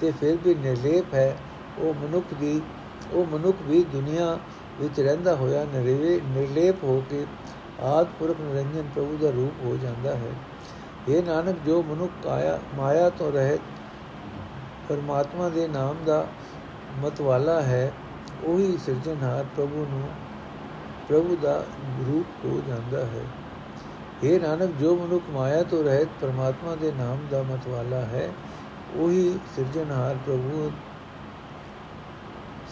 ਤੇ 0.00 0.12
ਫਿਰ 0.20 0.36
ਵੀ 0.44 0.54
ਨਿਰਲੇਪ 0.54 1.14
ਹੈ, 1.14 1.36
ਉਹ 1.78 1.94
ਮਨੁੱਖ 1.94 2.34
ਦੀ, 2.34 2.60
ਉਹ 3.12 3.26
ਮਨੁੱਖ 3.26 3.56
ਵੀ 3.62 3.84
ਦੁਨੀਆ 3.84 4.38
ਵਿੱਚ 4.80 5.00
ਰਹਿੰਦਾ 5.00 5.34
ਹੋਇਆ 5.34 5.64
ਨਿਰਵੇ 5.64 6.20
ਨਿਰਲੇਪ 6.24 6.84
ਹੋ 6.84 7.02
ਕੇ 7.10 7.26
ਆਦ 7.80 8.06
ਪੁਰਖ 8.18 8.40
ਨਿਰੰਜਨ 8.40 8.88
ਪ੍ਰਭੂ 8.94 9.16
ਦਾ 9.16 9.30
ਰੂਪ 9.30 9.64
ਹੋ 9.64 9.76
ਜਾਂਦਾ 9.82 10.14
ਹੈ। 10.14 10.32
ਇਹ 11.08 11.22
ਨਾਨਕ, 11.22 11.56
ਜੋ 11.66 11.82
ਮਨੁੱਖ 11.82 12.26
ਆਇਆ 12.26 12.58
ਮਾਇਆ 12.76 13.10
ਤੋਂ 13.10 13.32
ਰਹਿਤ 13.32 13.60
ਪਰਮਾਤਮਾ 14.88 15.48
ਦੇ 15.48 15.68
ਨਾਮ 15.68 15.96
ਦਾ 16.06 16.26
ਮਤਵਾਲਾ 17.04 17.60
ਹੈ, 17.60 17.92
ਉਹੀ 18.44 18.78
ਸਿਰਜਣਹਾਰ 18.86 19.44
ਪ੍ਰਭੂ 19.56 19.86
ਨੂੰ, 19.90 20.08
ਪ੍ਰਭੂ 21.08 21.36
ਦਾ 21.42 21.64
ਰੂਪ 22.08 22.44
ਹੋ 22.44 22.62
ਜਾਂਦਾ 22.68 23.04
ਹੈ। 23.04 23.24
ਇਹ 24.24 24.40
ਨਾਨਕ, 24.40 24.70
ਜੋ 24.80 24.94
ਮਨੁੱਖ 24.96 25.24
ਮਾਇਆ 25.30 25.62
ਤੋਂ 25.62 25.82
ਰਹਿਤ 25.84 26.08
ਪਰਮਾਤਮਾ 26.20 26.74
ਦੇ 26.74 26.92
ਨਾਮ 26.92 27.18
ਦਾ 27.30 27.42
ਮਤਵਾਲਾ 27.42 28.00
ਹੈ, 28.06 28.32
ਉਹੀ 28.96 29.38
ਸਿਰਜਣਹਾਰ 29.56 30.16
ਪ੍ਰਭੂ 30.26 30.70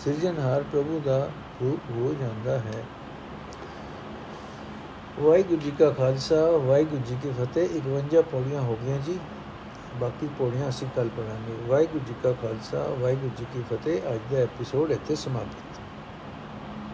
ਸਿਰਜਣਹਾਰ 0.05 0.63
ਪ੍ਰਭੂ 0.63 1.01
ਦਾ 1.05 1.19
ਰੂਪ 1.63 1.91
ਹੋ 1.91 2.15
ਜਾਂਦਾ 2.21 2.59
ਹੈ। 2.59 2.83
ਵਾਹਿਗੁਰੂ 5.21 5.61
ਜੀ 5.61 5.71
ਕਾ 5.71 5.91
ਖਾਲਸਾ, 5.91 6.45
ਵਾਹਿਗੁਰੂ 6.51 7.03
ਜੀ 7.07 7.17
ਕੀ 7.23 7.31
ਫਤਿਹ। 7.31 7.69
51 7.77 8.23
ਪੌੜੀਆਂ 8.23 8.61
ਹੋ 8.63 8.79
ਗਈਆਂ 8.83 8.99
ਜੀ, 8.99 9.19
ਬਾਕੀ 10.01 10.29
ਪੌੜੀਆਂ 10.39 10.69
ਅਸੀਂ 10.69 10.89
ਕੱਲ 10.97 11.09
ਪੜਾਂਗੇ 11.09 11.57
ਵਾਹਿਗੁਰੂ 11.69 12.05
ਜੀ 12.09 12.15
ਕਾ 12.23 12.33
ਖਾਲਸਾ, 12.33 12.87
ਵਾਹਿਗੁਰੂ 13.01 13.31
ਜੀ 13.39 13.47
ਕੀ 13.53 13.63
ਫਤਿਹ। 13.71 14.15
ਅੱਜ 14.15 14.33
ਦਾ 14.33 14.39
ਐਪੀਸੋਡ 14.39 14.91
ਇੱਥੇ 14.91 15.15
ਸਮਾਪਤ 15.15 15.68